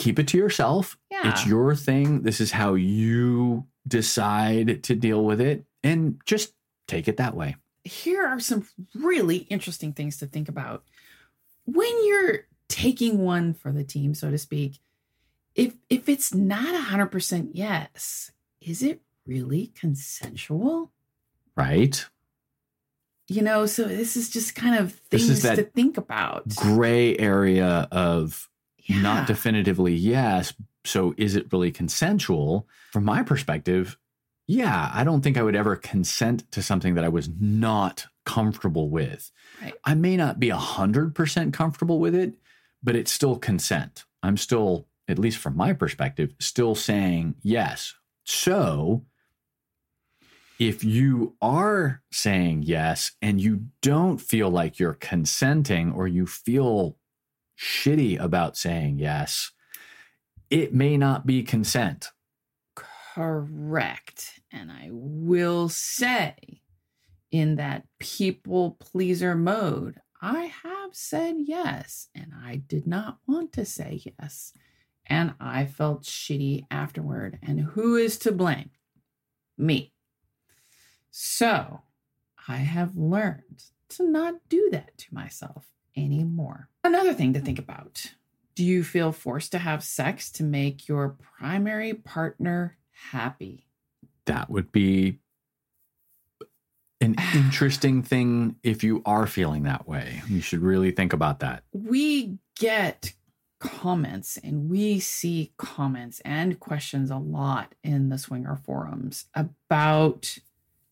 keep 0.06 0.20
it 0.20 0.28
to 0.28 0.38
yourself. 0.38 1.00
Yeah. 1.10 1.32
It's 1.32 1.48
your 1.48 1.76
thing. 1.76 2.22
This 2.22 2.40
is 2.40 2.52
how 2.52 2.76
you 2.76 3.66
decide 3.88 4.84
to 4.84 4.94
deal 4.94 5.26
with 5.26 5.42
it 5.42 5.66
and 5.84 6.22
just 6.26 6.54
take 6.88 7.08
it 7.08 7.18
that 7.18 7.36
way. 7.36 7.56
Here 7.84 8.24
are 8.24 8.40
some 8.40 8.68
really 8.94 9.38
interesting 9.38 9.94
things 9.94 10.18
to 10.18 10.28
think 10.28 10.48
about. 10.48 10.84
When 11.66 12.06
you're 12.06 12.42
taking 12.68 13.18
one 13.18 13.56
for 13.56 13.72
the 13.72 13.84
team, 13.84 14.14
so 14.14 14.30
to 14.30 14.38
speak, 14.38 14.78
if 15.56 15.74
if 15.90 16.08
it's 16.08 16.36
not 16.36 16.76
100% 16.76 17.50
yes, 17.54 18.32
is 18.62 18.84
it 18.84 19.02
really 19.26 19.72
consensual? 19.74 20.92
Right. 21.56 22.06
You 23.28 23.42
know, 23.42 23.66
so 23.66 23.86
this 23.86 24.16
is 24.16 24.30
just 24.30 24.54
kind 24.54 24.76
of 24.76 24.94
things 24.94 25.42
to 25.42 25.64
think 25.64 25.98
about. 25.98 26.56
Gray 26.56 27.18
area 27.18 27.88
of 27.92 28.48
yeah. 28.86 29.02
not 29.02 29.28
definitively 29.28 29.94
yes. 29.94 30.54
So 30.86 31.14
is 31.18 31.36
it 31.36 31.52
really 31.52 31.72
consensual? 31.72 32.68
From 32.92 33.06
my 33.06 33.24
perspective, 33.24 33.98
yeah, 34.48 34.92
I 34.94 35.04
don't 35.04 35.22
think 35.22 35.38
I 35.38 35.44
would 35.44 35.56
ever 35.56 35.76
consent 35.76 36.50
to 36.52 36.62
something 36.62 36.96
that 36.96 37.04
I 37.04 37.10
was 37.10 37.30
not 37.40 38.06
comfortable 38.26 38.90
with. 38.90 39.32
Right. 39.62 39.74
I 39.84 39.96
may 39.96 40.18
not 40.18 40.40
be 40.40 40.50
100% 40.50 41.54
comfortable 41.54 42.00
with 42.00 42.14
it, 42.14 42.36
but 42.84 42.96
it's 42.96 43.12
still 43.12 43.38
consent. 43.38 44.06
I'm 44.22 44.38
still, 44.38 44.88
at 45.08 45.20
least 45.20 45.38
from 45.40 45.58
my 45.58 45.74
perspective, 45.74 46.36
still 46.40 46.76
saying 46.76 47.36
yes. 47.42 47.96
So 48.24 49.06
if 50.60 50.84
you 50.84 51.36
are 51.42 52.02
saying 52.12 52.64
yes 52.64 53.12
and 53.22 53.42
you 53.42 53.66
don't 53.82 54.20
feel 54.20 54.50
like 54.50 54.80
you're 54.80 54.94
consenting 54.94 55.92
or 55.92 56.08
you 56.08 56.26
feel 56.26 56.98
shitty 57.58 58.20
about 58.20 58.58
saying 58.58 59.00
yes, 59.00 59.52
it 60.50 60.74
may 60.74 60.98
not 60.98 61.26
be 61.26 61.44
consent. 61.44 62.12
Correct. 62.76 64.40
And 64.52 64.72
I 64.72 64.90
will 64.92 65.70
say, 65.70 66.62
in 67.32 67.56
that 67.56 67.84
people 68.00 68.78
pleaser 68.80 69.36
mode, 69.36 70.00
I 70.22 70.52
have 70.64 70.94
said 70.94 71.36
yes, 71.40 72.08
and 72.16 72.34
I 72.44 72.58
did 72.58 72.88
not 72.88 73.20
want 73.28 73.54
to 73.54 73.66
say 73.66 74.02
yes. 74.04 74.54
And 75.08 75.36
I 75.40 75.66
felt 75.66 76.04
shitty 76.04 76.66
afterward. 76.72 77.40
And 77.44 77.60
who 77.60 77.96
is 77.96 78.18
to 78.20 78.32
blame? 78.32 78.72
Me. 79.58 79.94
So 81.12 81.82
I 82.48 82.58
have 82.58 82.98
learned 82.98 83.66
to 83.90 84.10
not 84.10 84.36
do 84.50 84.70
that 84.72 84.98
to 84.98 85.14
myself 85.14 85.68
anymore. 85.96 86.70
Another 86.84 87.14
thing 87.14 87.34
to 87.34 87.40
think 87.40 87.60
about 87.60 88.14
do 88.56 88.64
you 88.64 88.84
feel 88.84 89.12
forced 89.12 89.52
to 89.52 89.60
have 89.60 89.84
sex 89.84 90.32
to 90.32 90.44
make 90.44 90.88
your 90.88 91.18
primary 91.38 91.94
partner 91.94 92.78
happy? 93.12 93.68
That 94.26 94.50
would 94.50 94.72
be 94.72 95.20
an 97.02 97.16
interesting 97.36 98.02
thing 98.02 98.56
if 98.64 98.84
you 98.84 99.02
are 99.06 99.28
feeling 99.28 99.64
that 99.64 99.88
way. 99.88 100.22
You 100.30 100.42
should 100.42 100.62
really 100.62 100.92
think 100.92 101.14
about 101.14 101.40
that. 101.40 101.64
We 101.74 102.38
get 102.58 103.14
comments 103.60 104.38
and 104.44 104.70
we 104.70 105.00
see 105.00 105.54
comments 105.58 106.22
and 106.24 106.60
questions 106.60 107.10
a 107.10 107.18
lot 107.18 107.74
in 107.84 108.10
the 108.10 108.18
swinger 108.18 108.56
forums 108.56 109.26
about 109.34 110.38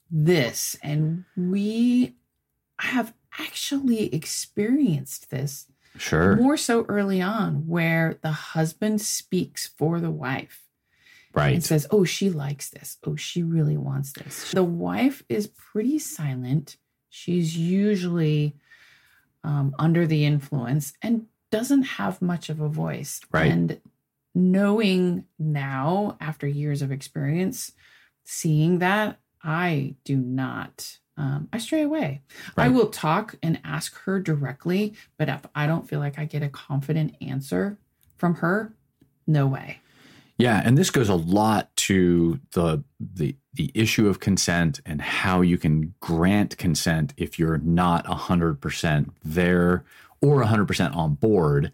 this. 0.10 0.78
And 0.82 1.26
we 1.36 2.16
have 2.80 3.14
actually 3.40 4.14
experienced 4.14 5.30
this 5.30 5.68
Sure. 5.98 6.36
More 6.36 6.58
so 6.58 6.86
early 6.86 7.22
on, 7.22 7.68
where 7.68 8.18
the 8.22 8.32
husband 8.32 9.02
speaks 9.02 9.68
for 9.68 10.00
the 10.00 10.12
wife. 10.12 10.64
Right. 11.34 11.54
And 11.54 11.64
says, 11.64 11.88
Oh, 11.92 12.04
she 12.04 12.30
likes 12.30 12.70
this. 12.70 12.98
Oh, 13.04 13.16
she 13.16 13.44
really 13.44 13.78
wants 13.78 14.14
this. 14.14 14.52
The 14.52 14.64
wife 14.64 15.24
is 15.30 15.48
pretty 15.48 16.00
silent. 16.00 16.78
she's 17.10 17.58
usually 17.58 18.56
um, 19.44 19.76
under 19.78 20.08
the 20.08 20.26
influence 20.26 20.94
and 21.02 21.28
doesn't 21.52 21.84
have 21.84 22.22
much 22.22 22.50
of 22.50 22.60
a 22.60 22.70
voice. 22.70 23.20
Right. 23.32 23.52
And 23.52 23.80
knowing 24.34 25.26
now, 25.38 26.18
after 26.20 26.48
years 26.48 26.82
of 26.82 26.92
experience, 26.92 27.72
seeing 28.24 28.80
that, 28.80 29.20
I 29.44 29.96
do 30.04 30.18
not. 30.18 30.98
Um, 31.16 31.48
I 31.54 31.60
stray 31.60 31.84
away. 31.84 32.22
I 32.58 32.70
will 32.70 32.88
talk 32.88 33.36
and 33.44 33.60
ask 33.64 33.96
her 34.02 34.20
directly, 34.20 34.96
but 35.18 35.30
if 35.30 35.42
I 35.54 35.68
don't 35.68 35.88
feel 35.88 36.00
like 36.00 36.18
I 36.18 36.26
get 36.26 36.42
a 36.42 36.50
confident 36.50 37.16
answer 37.22 37.78
from 38.18 38.36
her, 38.36 38.74
no 39.28 39.46
way. 39.46 39.80
Yeah, 40.38 40.62
and 40.66 40.78
this 40.78 40.90
goes 40.90 41.10
a 41.10 41.16
lot 41.16 41.76
to 41.78 42.40
the 42.54 42.84
the 43.00 43.36
the 43.54 43.72
issue 43.76 44.08
of 44.08 44.20
consent 44.20 44.82
and 44.86 45.02
how 45.02 45.42
you 45.42 45.58
can 45.58 45.94
grant 46.00 46.58
consent 46.58 47.14
if 47.18 47.38
you're 47.38 47.60
not 47.60 48.06
100% 48.06 49.10
there 49.24 49.86
or 50.22 50.44
100% 50.44 50.96
on 50.96 51.14
board 51.14 51.72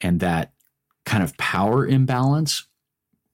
and 0.00 0.18
that 0.18 0.52
kind 1.04 1.22
of 1.22 1.36
power 1.36 1.86
imbalance 1.86 2.64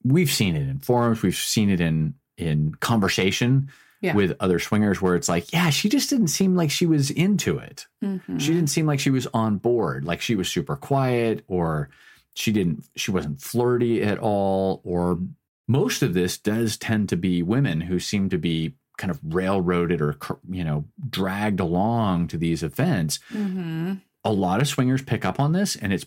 we've 0.03 0.29
seen 0.29 0.55
it 0.55 0.67
in 0.67 0.79
forums 0.79 1.21
we've 1.21 1.35
seen 1.35 1.69
it 1.69 1.81
in 1.81 2.13
in 2.37 2.73
conversation 2.75 3.69
Yeah. 4.01 4.13
with 4.15 4.35
other 4.39 4.59
swingers 4.59 5.01
where 5.01 5.15
it's 5.15 5.27
like 5.27 5.51
yeah 5.51 5.69
she 5.69 5.89
just 5.89 6.09
didn't 6.09 6.29
seem 6.29 6.55
like 6.55 6.71
she 6.71 6.85
was 6.85 7.11
into 7.11 7.57
it 7.57 7.85
Mhm. 8.03 8.39
she 8.39 8.53
didn't 8.53 8.69
seem 8.69 8.85
like 8.85 8.99
she 9.01 9.09
was 9.09 9.27
on 9.33 9.57
board 9.57 10.05
like 10.05 10.21
she 10.21 10.35
was 10.35 10.47
super 10.47 10.75
quiet 10.77 11.43
or 11.47 11.89
she 12.33 12.51
didn't 12.53 12.85
she 12.95 13.11
wasn't 13.11 13.41
flirty 13.41 14.01
at 14.01 14.17
all 14.17 14.79
or 14.85 15.19
most 15.67 16.01
of 16.01 16.13
this 16.13 16.37
does 16.37 16.77
tend 16.77 17.09
to 17.09 17.17
be 17.17 17.43
women 17.43 17.81
who 17.81 17.99
seem 17.99 18.29
to 18.29 18.37
be 18.37 18.73
kind 18.97 19.11
of 19.11 19.19
railroaded 19.23 20.01
or 20.01 20.17
you 20.49 20.63
know 20.63 20.85
dragged 21.09 21.59
along 21.59 22.27
to 22.29 22.37
these 22.37 22.63
events 22.63 23.19
Mhm. 23.33 23.99
a 24.23 24.31
lot 24.31 24.61
of 24.61 24.67
swingers 24.69 25.01
pick 25.01 25.25
up 25.25 25.39
on 25.41 25.51
this 25.51 25.75
and 25.75 25.91
it's 25.91 26.05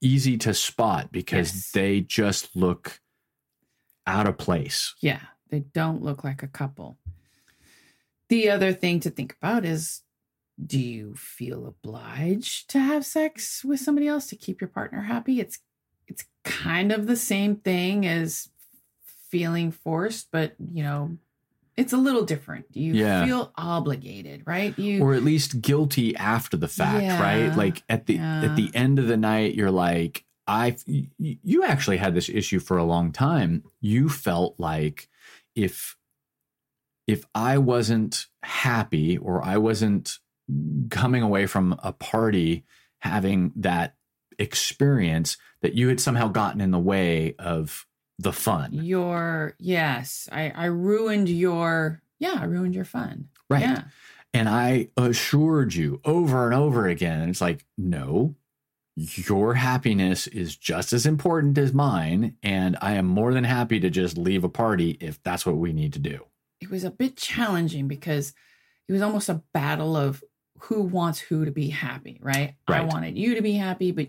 easy 0.00 0.36
to 0.38 0.52
spot 0.52 1.12
because 1.12 1.54
Yes. 1.54 1.70
they 1.70 2.00
just 2.00 2.54
look 2.56 3.00
out 4.06 4.26
of 4.28 4.36
place 4.36 4.94
Yeah, 5.00 5.20
they 5.50 5.60
don't 5.60 6.02
look 6.02 6.24
like 6.24 6.42
a 6.42 6.48
couple. 6.48 6.98
The 8.28 8.50
other 8.50 8.72
thing 8.72 9.00
to 9.00 9.10
think 9.10 9.36
about 9.40 9.64
is 9.64 10.02
do 10.64 10.78
you 10.78 11.14
feel 11.16 11.66
obliged 11.66 12.70
to 12.70 12.78
have 12.78 13.04
sex 13.04 13.64
with 13.64 13.80
somebody 13.80 14.06
else 14.06 14.26
to 14.28 14.36
keep 14.36 14.60
your 14.60 14.68
partner 14.68 15.02
happy? 15.02 15.40
It's 15.40 15.58
it's 16.06 16.24
kind 16.44 16.92
of 16.92 17.06
the 17.06 17.16
same 17.16 17.56
thing 17.56 18.06
as 18.06 18.50
feeling 19.30 19.70
forced, 19.72 20.28
but 20.30 20.54
you 20.72 20.82
know, 20.82 21.16
it's 21.76 21.92
a 21.92 21.96
little 21.96 22.24
different. 22.24 22.66
You 22.72 22.94
Yeah. 22.94 23.24
feel 23.24 23.52
obligated, 23.56 24.42
right? 24.46 24.78
You 24.78 25.02
or 25.02 25.14
at 25.14 25.24
least 25.24 25.60
guilty 25.60 26.14
after 26.16 26.56
the 26.56 26.68
fact 26.68 27.02
Yeah. 27.02 27.20
right 27.20 27.56
like 27.56 27.82
at 27.88 28.06
the 28.06 28.14
Yeah. 28.14 28.42
at 28.44 28.56
the 28.56 28.70
end 28.74 28.98
of 28.98 29.06
the 29.08 29.16
night 29.16 29.54
you're 29.54 29.70
like 29.72 30.24
i 30.46 30.76
you 31.18 31.64
actually 31.64 31.96
had 31.96 32.14
this 32.14 32.28
issue 32.28 32.58
for 32.58 32.76
a 32.76 32.84
long 32.84 33.12
time 33.12 33.62
you 33.80 34.08
felt 34.08 34.54
like 34.58 35.08
if 35.54 35.96
if 37.06 37.24
i 37.34 37.56
wasn't 37.58 38.26
happy 38.42 39.16
or 39.16 39.42
i 39.44 39.56
wasn't 39.56 40.18
coming 40.90 41.22
away 41.22 41.46
from 41.46 41.78
a 41.82 41.92
party 41.92 42.64
having 43.00 43.52
that 43.56 43.94
experience 44.38 45.36
that 45.62 45.74
you 45.74 45.88
had 45.88 46.00
somehow 46.00 46.28
gotten 46.28 46.60
in 46.60 46.70
the 46.70 46.78
way 46.78 47.34
of 47.38 47.86
the 48.18 48.32
fun 48.32 48.72
your 48.72 49.56
yes, 49.58 50.28
I 50.30 50.50
I 50.50 50.66
ruined 50.66 51.28
your 51.28 52.02
yeah, 52.18 52.38
I 52.40 52.44
ruined 52.44 52.74
your 52.74 52.84
fun. 52.84 53.28
right 53.50 53.62
Yeah. 53.62 53.84
And 54.32 54.48
I 54.48 54.88
assured 54.96 55.74
you 55.74 56.00
over 56.04 56.46
and 56.46 56.54
over 56.54 56.88
again. 56.88 57.20
And 57.20 57.30
it's 57.30 57.40
like, 57.40 57.64
no, 57.78 58.34
your 58.96 59.54
happiness 59.54 60.26
is 60.28 60.56
just 60.56 60.92
as 60.92 61.04
important 61.06 61.58
as 61.58 61.72
mine. 61.72 62.36
And 62.42 62.76
I 62.80 62.92
am 62.94 63.06
more 63.06 63.32
than 63.34 63.44
happy 63.44 63.80
to 63.80 63.90
just 63.90 64.16
leave 64.16 64.44
a 64.44 64.48
party 64.48 64.96
if 65.00 65.22
that's 65.22 65.44
what 65.44 65.56
we 65.56 65.72
need 65.72 65.92
to 65.94 65.98
do. 65.98 66.24
it 66.60 66.70
was 66.70 66.84
a 66.84 66.90
bit 66.90 67.16
challenging 67.16 67.88
because 67.88 68.32
it 68.88 68.92
was 68.92 69.02
almost 69.02 69.28
a 69.28 69.42
battle 69.52 69.96
of 69.96 70.22
who 70.60 70.82
wants 70.82 71.18
who 71.18 71.44
to 71.44 71.50
be 71.50 71.68
happy, 71.68 72.18
right? 72.22 72.54
I 72.68 72.82
wanted 72.82 73.18
you 73.18 73.34
to 73.34 73.42
be 73.42 73.52
happy, 73.54 73.90
but 73.92 74.08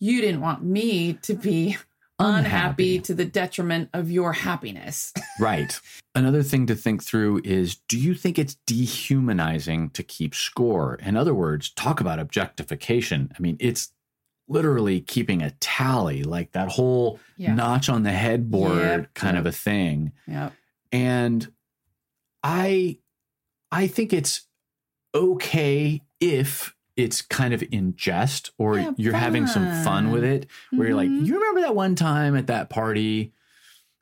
you 0.00 0.20
didn't 0.20 0.40
want 0.40 0.64
me 0.64 1.12
to 1.22 1.34
be 1.34 1.76
unhappy, 2.18 2.38
Unhappy. 2.38 2.98
to 3.00 3.14
the 3.14 3.24
detriment 3.24 3.90
of 3.92 4.10
your 4.10 4.32
happiness. 4.32 5.12
Right. 5.40 5.80
Another 6.14 6.42
thing 6.42 6.66
to 6.66 6.74
think 6.76 7.02
through 7.02 7.40
is 7.42 7.76
do 7.88 7.98
you 7.98 8.14
think 8.14 8.38
it's 8.38 8.56
dehumanizing 8.66 9.90
to 9.90 10.02
keep 10.02 10.34
score? 10.34 10.96
In 11.02 11.16
other 11.16 11.34
words, 11.34 11.70
talk 11.70 12.00
about 12.00 12.18
objectification. 12.18 13.32
I 13.36 13.40
mean, 13.40 13.56
it's 13.58 13.92
literally 14.52 15.00
keeping 15.00 15.42
a 15.42 15.50
tally, 15.60 16.22
like 16.22 16.52
that 16.52 16.68
whole 16.68 17.18
yeah. 17.36 17.54
notch 17.54 17.88
on 17.88 18.02
the 18.02 18.12
headboard 18.12 18.76
Yep. 18.78 19.14
kind 19.14 19.36
of 19.36 19.46
a 19.46 19.52
thing. 19.52 20.12
Yep. 20.28 20.52
and 20.92 21.52
i 22.44 22.98
i 23.70 23.86
think 23.86 24.12
it's 24.12 24.46
okay 25.14 26.00
if 26.20 26.74
it's 26.96 27.22
kind 27.22 27.54
of 27.54 27.62
in 27.72 27.94
jest 27.96 28.50
or 28.58 28.76
Yeah, 28.78 28.90
you're 28.96 29.14
having 29.14 29.46
some 29.46 29.64
fun 29.84 30.10
with 30.10 30.24
it 30.24 30.46
where 30.70 30.88
you're 30.88 30.96
like 30.96 31.08
Mhm. 31.08 31.24
you 31.26 31.34
remember 31.34 31.60
that 31.62 31.74
one 31.74 31.94
time 31.94 32.36
at 32.36 32.48
that 32.48 32.68
party 32.68 33.32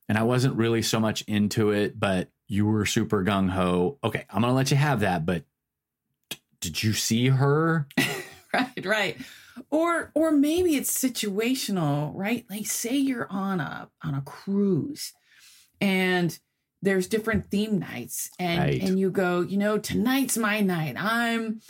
and 0.08 0.16
i 0.18 0.22
wasn't 0.22 0.56
really 0.56 0.82
so 0.82 0.98
much 1.00 1.22
into 1.22 1.70
it 1.70 1.98
but 2.00 2.28
you 2.48 2.66
were 2.66 2.86
super 2.86 3.22
gung-ho 3.24 3.98
okay 4.02 4.24
i'm 4.30 4.40
gonna 4.42 4.54
let 4.54 4.70
you 4.70 4.76
have 4.76 5.00
that 5.00 5.24
but 5.26 5.44
d- 6.30 6.38
did 6.60 6.82
you 6.82 6.92
see 6.92 7.28
her 7.28 7.86
right 8.54 8.84
right 8.86 9.16
or 9.70 10.10
or 10.14 10.30
maybe 10.32 10.76
it's 10.76 10.90
situational 10.96 12.12
right 12.14 12.44
like 12.50 12.66
say 12.66 12.96
you're 12.96 13.26
on 13.30 13.60
a 13.60 13.88
on 14.02 14.14
a 14.14 14.22
cruise 14.22 15.12
and 15.80 16.38
there's 16.82 17.06
different 17.06 17.50
theme 17.50 17.78
nights 17.78 18.30
and 18.38 18.58
Right. 18.60 18.82
and 18.82 18.98
you 18.98 19.10
go 19.10 19.40
you 19.42 19.56
know 19.58 19.78
tonight's 19.78 20.36
my 20.38 20.60
night 20.60 20.96
i'm 20.98 21.60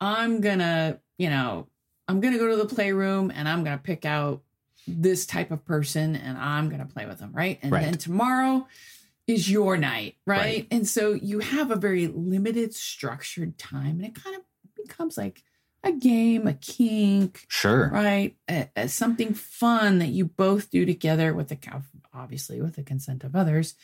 i'm 0.00 0.40
gonna 0.40 1.00
you 1.18 1.28
know 1.30 1.68
i'm 2.08 2.20
gonna 2.20 2.38
go 2.38 2.48
to 2.48 2.56
the 2.56 2.66
playroom 2.74 3.30
and 3.34 3.48
i'm 3.48 3.64
gonna 3.64 3.78
pick 3.78 4.04
out 4.04 4.42
this 4.86 5.26
type 5.26 5.50
of 5.50 5.64
person 5.64 6.16
and 6.16 6.38
i'm 6.38 6.68
gonna 6.68 6.86
play 6.86 7.06
with 7.06 7.18
them 7.18 7.30
right 7.32 7.58
and 7.62 7.72
Right. 7.72 7.82
then 7.84 7.94
tomorrow 7.98 8.66
is 9.26 9.48
your 9.50 9.76
night 9.76 10.16
right? 10.26 10.38
Right. 10.38 10.66
and 10.70 10.88
so 10.88 11.12
you 11.12 11.38
have 11.40 11.70
a 11.70 11.76
very 11.76 12.08
limited 12.08 12.74
structured 12.74 13.58
time 13.58 14.00
and 14.00 14.04
it 14.04 14.14
kind 14.14 14.36
of 14.36 14.42
becomes 14.74 15.16
like 15.16 15.42
a 15.82 15.92
game, 15.92 16.46
a 16.46 16.54
kink, 16.54 17.44
sure 17.48 17.88
right? 17.90 18.36
A, 18.50 18.68
a- 18.76 18.88
something 18.88 19.34
fun 19.34 19.98
that 19.98 20.08
you 20.08 20.24
both 20.26 20.70
do 20.70 20.84
together 20.84 21.32
with 21.34 21.48
the 21.48 21.58
obviously 22.12 22.60
with 22.60 22.76
the 22.76 22.82
consent 22.82 23.24
of 23.24 23.34
others. 23.36 23.74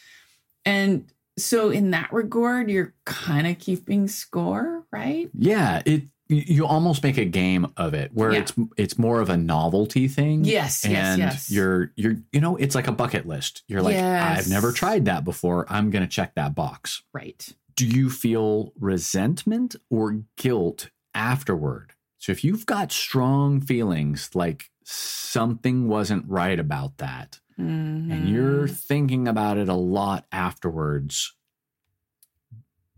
And 0.64 1.10
so 1.38 1.70
in 1.70 1.90
that 1.92 2.12
regard, 2.12 2.70
you're 2.70 2.94
kind 3.04 3.46
of 3.46 3.58
keeping 3.58 4.08
score, 4.08 4.84
right? 4.92 5.28
yeah 5.34 5.82
it 5.86 6.02
you- 6.28 6.66
almost 6.66 7.02
make 7.04 7.18
a 7.18 7.24
game 7.24 7.66
of 7.76 7.94
it 7.94 8.10
where 8.12 8.32
Yeah. 8.32 8.40
it's 8.40 8.52
it's 8.76 8.98
more 8.98 9.20
of 9.20 9.30
a 9.30 9.36
novelty 9.36 10.08
thing 10.08 10.44
Yes, 10.44 10.84
yes, 10.84 10.94
and 11.12 11.18
yes. 11.20 11.50
you're 11.52 11.92
you're 11.94 12.16
you 12.32 12.40
know 12.40 12.56
it's 12.56 12.74
like 12.74 12.88
a 12.88 12.92
bucket 12.92 13.26
list 13.28 13.62
you're 13.68 13.80
like 13.80 13.94
Yes. 13.94 14.38
i've 14.40 14.50
never 14.50 14.72
tried 14.72 15.04
that 15.04 15.22
before 15.24 15.66
i'm 15.68 15.90
gonna 15.90 16.08
check 16.08 16.34
that 16.34 16.54
box 16.56 17.02
right. 17.12 17.48
do 17.76 17.86
you 17.86 18.10
feel 18.10 18.72
resentment 18.80 19.76
or 19.88 20.22
guilt 20.36 20.90
afterward 21.16 21.92
so 22.18 22.32
if 22.32 22.44
you've 22.44 22.66
got 22.66 22.92
strong 22.92 23.60
feelings 23.60 24.30
like 24.34 24.70
something 24.84 25.88
wasn't 25.88 26.24
right 26.28 26.60
about 26.60 26.98
that 26.98 27.40
and 27.58 27.68
Mm-hmm. 27.68 28.28
you're 28.28 28.68
thinking 28.68 29.26
about 29.28 29.58
it 29.58 29.68
a 29.68 29.74
lot 29.74 30.26
afterwards 30.32 31.34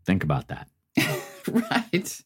think 0.05 0.25
about 0.25 0.49
that 0.49 0.69
right. 1.49 2.21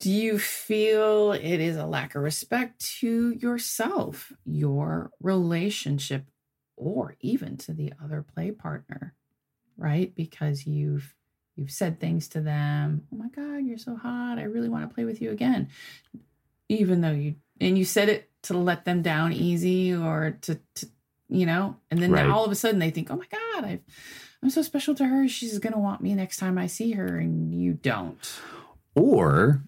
Do 0.00 0.10
you 0.10 0.38
feel 0.38 1.32
it 1.32 1.42
is 1.60 1.76
a 1.76 1.86
lack 1.86 2.14
of 2.14 2.22
respect 2.22 2.84
to 3.00 3.32
yourself, 3.32 4.32
your 4.44 5.10
relationship, 5.20 6.26
or 6.76 7.16
even 7.20 7.56
to 7.58 7.72
the 7.72 7.92
other 8.02 8.22
play 8.22 8.50
partner? 8.50 9.14
Right? 9.76 10.14
Because 10.14 10.66
you've 10.66 11.14
you've 11.56 11.70
said 11.70 11.98
things 11.98 12.28
to 12.28 12.40
them, 12.40 13.06
"Oh 13.12 13.16
my 13.16 13.28
god, 13.28 13.64
you're 13.64 13.78
so 13.78 13.96
hot. 13.96 14.38
I 14.38 14.44
really 14.44 14.68
want 14.68 14.88
to 14.88 14.94
play 14.94 15.04
with 15.04 15.20
you 15.20 15.30
again." 15.30 15.68
Even 16.68 17.00
though 17.00 17.12
you 17.12 17.36
and 17.60 17.78
you 17.78 17.84
said 17.84 18.08
it 18.08 18.30
to 18.42 18.56
let 18.56 18.84
them 18.84 19.02
down 19.02 19.32
easy 19.32 19.94
or 19.94 20.36
to, 20.42 20.60
to 20.74 20.86
you 21.28 21.46
know, 21.46 21.76
and 21.90 22.00
then 22.00 22.12
Right. 22.12 22.26
all 22.28 22.44
of 22.44 22.52
a 22.52 22.54
sudden 22.54 22.78
they 22.78 22.90
think, 22.90 23.10
"Oh 23.10 23.16
my 23.16 23.26
god, 23.30 23.64
I've 23.64 23.80
I'm 24.42 24.50
so 24.50 24.62
special 24.62 24.94
to 24.96 25.06
her. 25.06 25.26
She's 25.28 25.58
going 25.58 25.72
to 25.72 25.78
want 25.78 26.02
me 26.02 26.14
next 26.14 26.36
time 26.36 26.58
I 26.58 26.66
see 26.66 26.92
her 26.92 27.18
and 27.18 27.54
you 27.54 27.72
don't." 27.74 28.18
or 28.94 29.62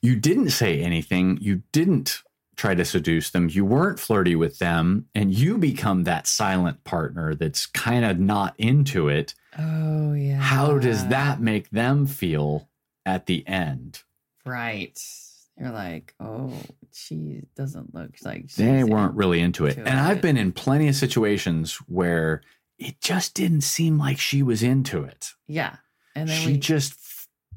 you 0.00 0.16
didn't 0.16 0.48
say 0.50 0.80
anything 0.80 1.36
you 1.42 1.62
didn't 1.72 2.22
try 2.56 2.74
to 2.74 2.84
seduce 2.86 3.28
them 3.30 3.50
you 3.50 3.64
weren't 3.66 4.00
flirty 4.00 4.34
with 4.34 4.58
them 4.58 5.04
and 5.14 5.34
you 5.34 5.58
become 5.58 6.04
that 6.04 6.26
silent 6.26 6.82
partner 6.84 7.34
that's 7.34 7.66
kind 7.66 8.02
of 8.02 8.18
not 8.18 8.54
into 8.56 9.08
it 9.08 9.34
Oh 9.58 10.12
yeah. 10.12 10.38
how 10.38 10.78
does 10.78 11.06
that 11.08 11.40
make 11.40 11.70
them 11.70 12.06
feel 12.06 12.68
at 13.06 13.26
the 13.26 13.46
end. 13.46 14.02
Right. 14.44 15.00
You're 15.58 15.70
like, 15.70 16.12
oh, 16.20 16.52
she 16.92 17.42
doesn't 17.56 17.94
look 17.94 18.16
like 18.22 18.52
they 18.52 18.84
weren't 18.84 19.14
really 19.14 19.40
into 19.40 19.64
it. 19.64 19.78
And 19.78 19.88
I've 19.88 20.20
been 20.20 20.36
in 20.36 20.52
plenty 20.52 20.88
of 20.88 20.96
situations 20.96 21.76
where 21.86 22.42
it 22.78 23.00
just 23.00 23.32
didn't 23.32 23.62
seem 23.62 23.96
like 23.96 24.18
she 24.18 24.42
was 24.42 24.62
into 24.62 25.04
it. 25.04 25.30
Yeah. 25.46 25.76
And 26.14 26.28
then 26.28 26.38
she 26.38 26.52
we, 26.52 26.58
just 26.58 26.94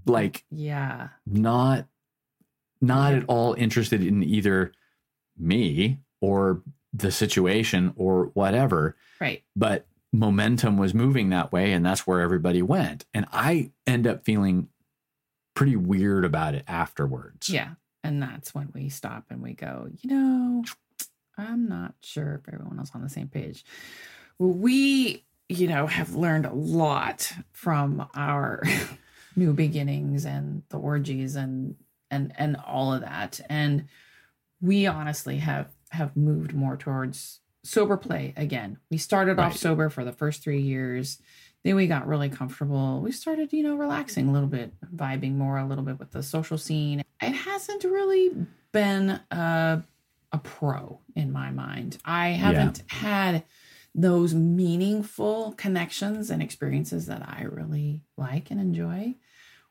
like 0.05 0.45
yeah, 0.49 1.09
not 1.25 1.87
not 2.79 3.11
yeah. 3.11 3.17
at 3.19 3.25
all 3.27 3.53
interested 3.55 4.01
in 4.01 4.23
either 4.23 4.71
me 5.37 5.99
or 6.21 6.61
the 6.93 7.11
situation 7.11 7.93
or 7.97 8.25
whatever. 8.33 8.95
Right. 9.19 9.43
But 9.55 9.85
momentum 10.11 10.77
was 10.77 10.93
moving 10.93 11.29
that 11.29 11.51
way 11.51 11.71
and 11.71 11.85
that's 11.85 12.07
where 12.07 12.21
everybody 12.21 12.61
went. 12.61 13.05
And 13.13 13.25
I 13.31 13.71
end 13.85 14.07
up 14.07 14.25
feeling 14.25 14.69
pretty 15.53 15.75
weird 15.75 16.25
about 16.25 16.55
it 16.55 16.63
afterwards. 16.67 17.49
Yeah. 17.49 17.71
And 18.03 18.21
that's 18.21 18.55
when 18.55 18.69
we 18.73 18.89
stop 18.89 19.25
and 19.29 19.41
we 19.41 19.53
go, 19.53 19.89
you 20.01 20.09
know, 20.09 20.63
I'm 21.37 21.67
not 21.67 21.95
sure 22.01 22.41
if 22.41 22.53
everyone 22.53 22.79
else 22.79 22.91
on 22.93 23.01
the 23.01 23.09
same 23.09 23.27
page. 23.27 23.63
We, 24.37 25.25
you 25.47 25.67
know, 25.67 25.85
have 25.87 26.15
learned 26.15 26.45
a 26.45 26.53
lot 26.53 27.33
from 27.51 28.07
our 28.15 28.63
new 29.35 29.53
beginnings 29.53 30.25
and 30.25 30.63
the 30.69 30.77
orgies 30.77 31.35
and 31.35 31.75
and 32.11 32.33
and 32.37 32.55
all 32.55 32.93
of 32.93 33.01
that. 33.01 33.39
And 33.49 33.87
we 34.61 34.87
honestly 34.87 35.37
have 35.37 35.67
have 35.91 36.15
moved 36.15 36.53
more 36.53 36.77
towards 36.77 37.41
sober 37.69 37.97
play 37.97 38.33
again. 38.35 38.77
We 38.89 38.97
started 38.97 39.37
right. 39.37 39.47
off 39.47 39.57
sober 39.57 39.89
for 39.89 40.03
the 40.03 40.11
first 40.11 40.43
3 40.43 40.59
years. 40.59 41.19
Then 41.63 41.75
we 41.75 41.87
got 41.87 42.07
really 42.07 42.29
comfortable. 42.29 43.01
We 43.01 43.11
started, 43.11 43.51
you 43.51 43.63
know, 43.63 43.75
relaxing 43.75 44.29
a 44.29 44.31
little 44.31 44.47
bit, 44.47 44.73
vibing 44.95 45.35
more 45.35 45.57
a 45.57 45.65
little 45.65 45.83
bit 45.83 45.99
with 45.99 46.11
the 46.11 46.23
social 46.23 46.57
scene. 46.57 47.03
It 47.21 47.31
hasn't 47.31 47.83
really 47.83 48.31
been 48.71 49.19
a, 49.29 49.83
a 50.31 50.37
pro 50.37 50.99
in 51.15 51.31
my 51.31 51.51
mind. 51.51 51.97
I 52.05 52.29
haven't 52.29 52.83
yeah. 52.89 52.95
had 52.95 53.43
those 53.93 54.33
meaningful 54.33 55.53
connections 55.53 56.29
and 56.29 56.41
experiences 56.41 57.07
that 57.07 57.27
I 57.27 57.43
really 57.43 58.03
like 58.15 58.51
and 58.51 58.59
enjoy 58.61 59.15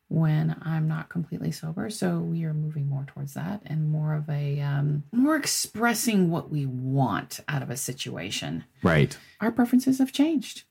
when 0.09 0.57
I'm 0.63 0.89
not 0.89 1.11
completely 1.11 1.53
sober. 1.53 1.91
So 1.91 2.19
we 2.19 2.45
are 2.45 2.55
moving 2.55 2.89
more 2.89 3.05
towards 3.07 3.35
that 3.35 3.63
and 3.67 3.91
more 3.91 4.15
of 4.15 4.29
a 4.29 4.61
um, 4.61 5.05
more 5.13 5.37
expressing 5.37 6.31
what 6.31 6.51
we 6.51 6.67
want 6.67 7.41
out 7.47 7.63
of 7.63 7.71
a 7.71 7.77
situation. 7.77 8.65
Right. 8.83 9.17
Our 9.41 9.53
preferences 9.53 9.99
have 9.99 10.13
changed. 10.13 10.65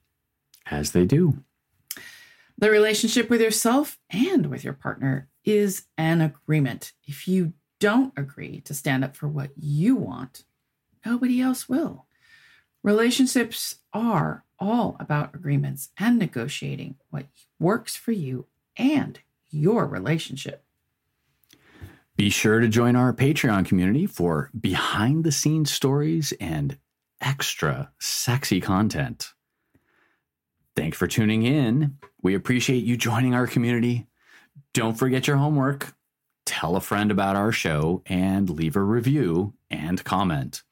As 0.69 0.91
they 0.91 1.05
do. 1.05 1.43
The 2.57 2.71
relationship 2.71 3.29
with 3.29 3.39
yourself 3.39 3.99
and 4.09 4.47
with 4.47 4.63
your 4.63 4.73
partner 4.73 5.29
is 5.45 5.83
an 5.97 6.21
agreement. 6.21 6.93
If 7.05 7.27
you 7.27 7.53
don't 7.79 8.13
agree 8.17 8.61
to 8.61 8.73
stand 8.73 9.03
up 9.03 9.15
for 9.15 9.27
what 9.27 9.51
you 9.55 9.95
want, 9.95 10.43
nobody 11.05 11.39
else 11.39 11.69
will. 11.69 12.07
Relationships 12.83 13.75
are 13.93 14.43
all 14.59 14.97
about 14.99 15.35
agreements 15.35 15.89
and 15.97 16.17
negotiating 16.17 16.95
what 17.11 17.27
works 17.59 17.95
for 17.95 18.11
you 18.11 18.47
and 18.75 19.19
your 19.49 19.85
relationship. 19.85 20.63
Be 22.15 22.29
sure 22.29 22.59
to 22.59 22.67
join 22.67 22.95
our 22.95 23.13
Patreon 23.13 23.65
community 23.65 24.07
for 24.07 24.49
behind 24.59 25.23
the 25.23 25.31
scenes 25.31 25.71
stories 25.71 26.33
and 26.39 26.77
extra 27.21 27.91
sexy 27.99 28.59
content. 28.59 29.33
Thanks 30.75 30.97
for 30.97 31.07
tuning 31.07 31.43
in. 31.43 31.97
We 32.21 32.35
appreciate 32.35 32.83
you 32.83 32.97
joining 32.97 33.33
our 33.33 33.47
community. 33.47 34.07
Don't 34.73 34.97
forget 34.97 35.27
your 35.27 35.37
homework. 35.37 35.93
Tell 36.45 36.75
a 36.75 36.81
friend 36.81 37.11
about 37.11 37.35
our 37.35 37.51
show 37.51 38.01
and 38.05 38.49
leave 38.49 38.75
a 38.75 38.81
review 38.81 39.53
and 39.69 40.03
comment. 40.03 40.63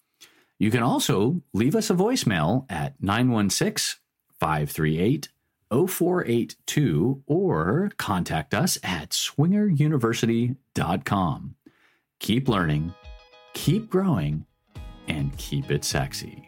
You 0.57 0.71
can 0.71 0.83
also 0.83 1.41
leave 1.53 1.75
us 1.75 1.89
a 1.89 1.95
voicemail 1.95 2.65
at 2.71 3.01
916 3.01 3.99
538 4.39 5.29
0482 5.88 7.23
or 7.25 7.89
contact 7.97 8.53
us 8.53 8.77
at 8.83 9.09
swingeruniversity.com. 9.09 11.55
Keep 12.19 12.47
learning, 12.47 12.93
keep 13.53 13.89
growing, 13.89 14.45
and 15.07 15.35
keep 15.38 15.71
it 15.71 15.83
sexy. 15.83 16.47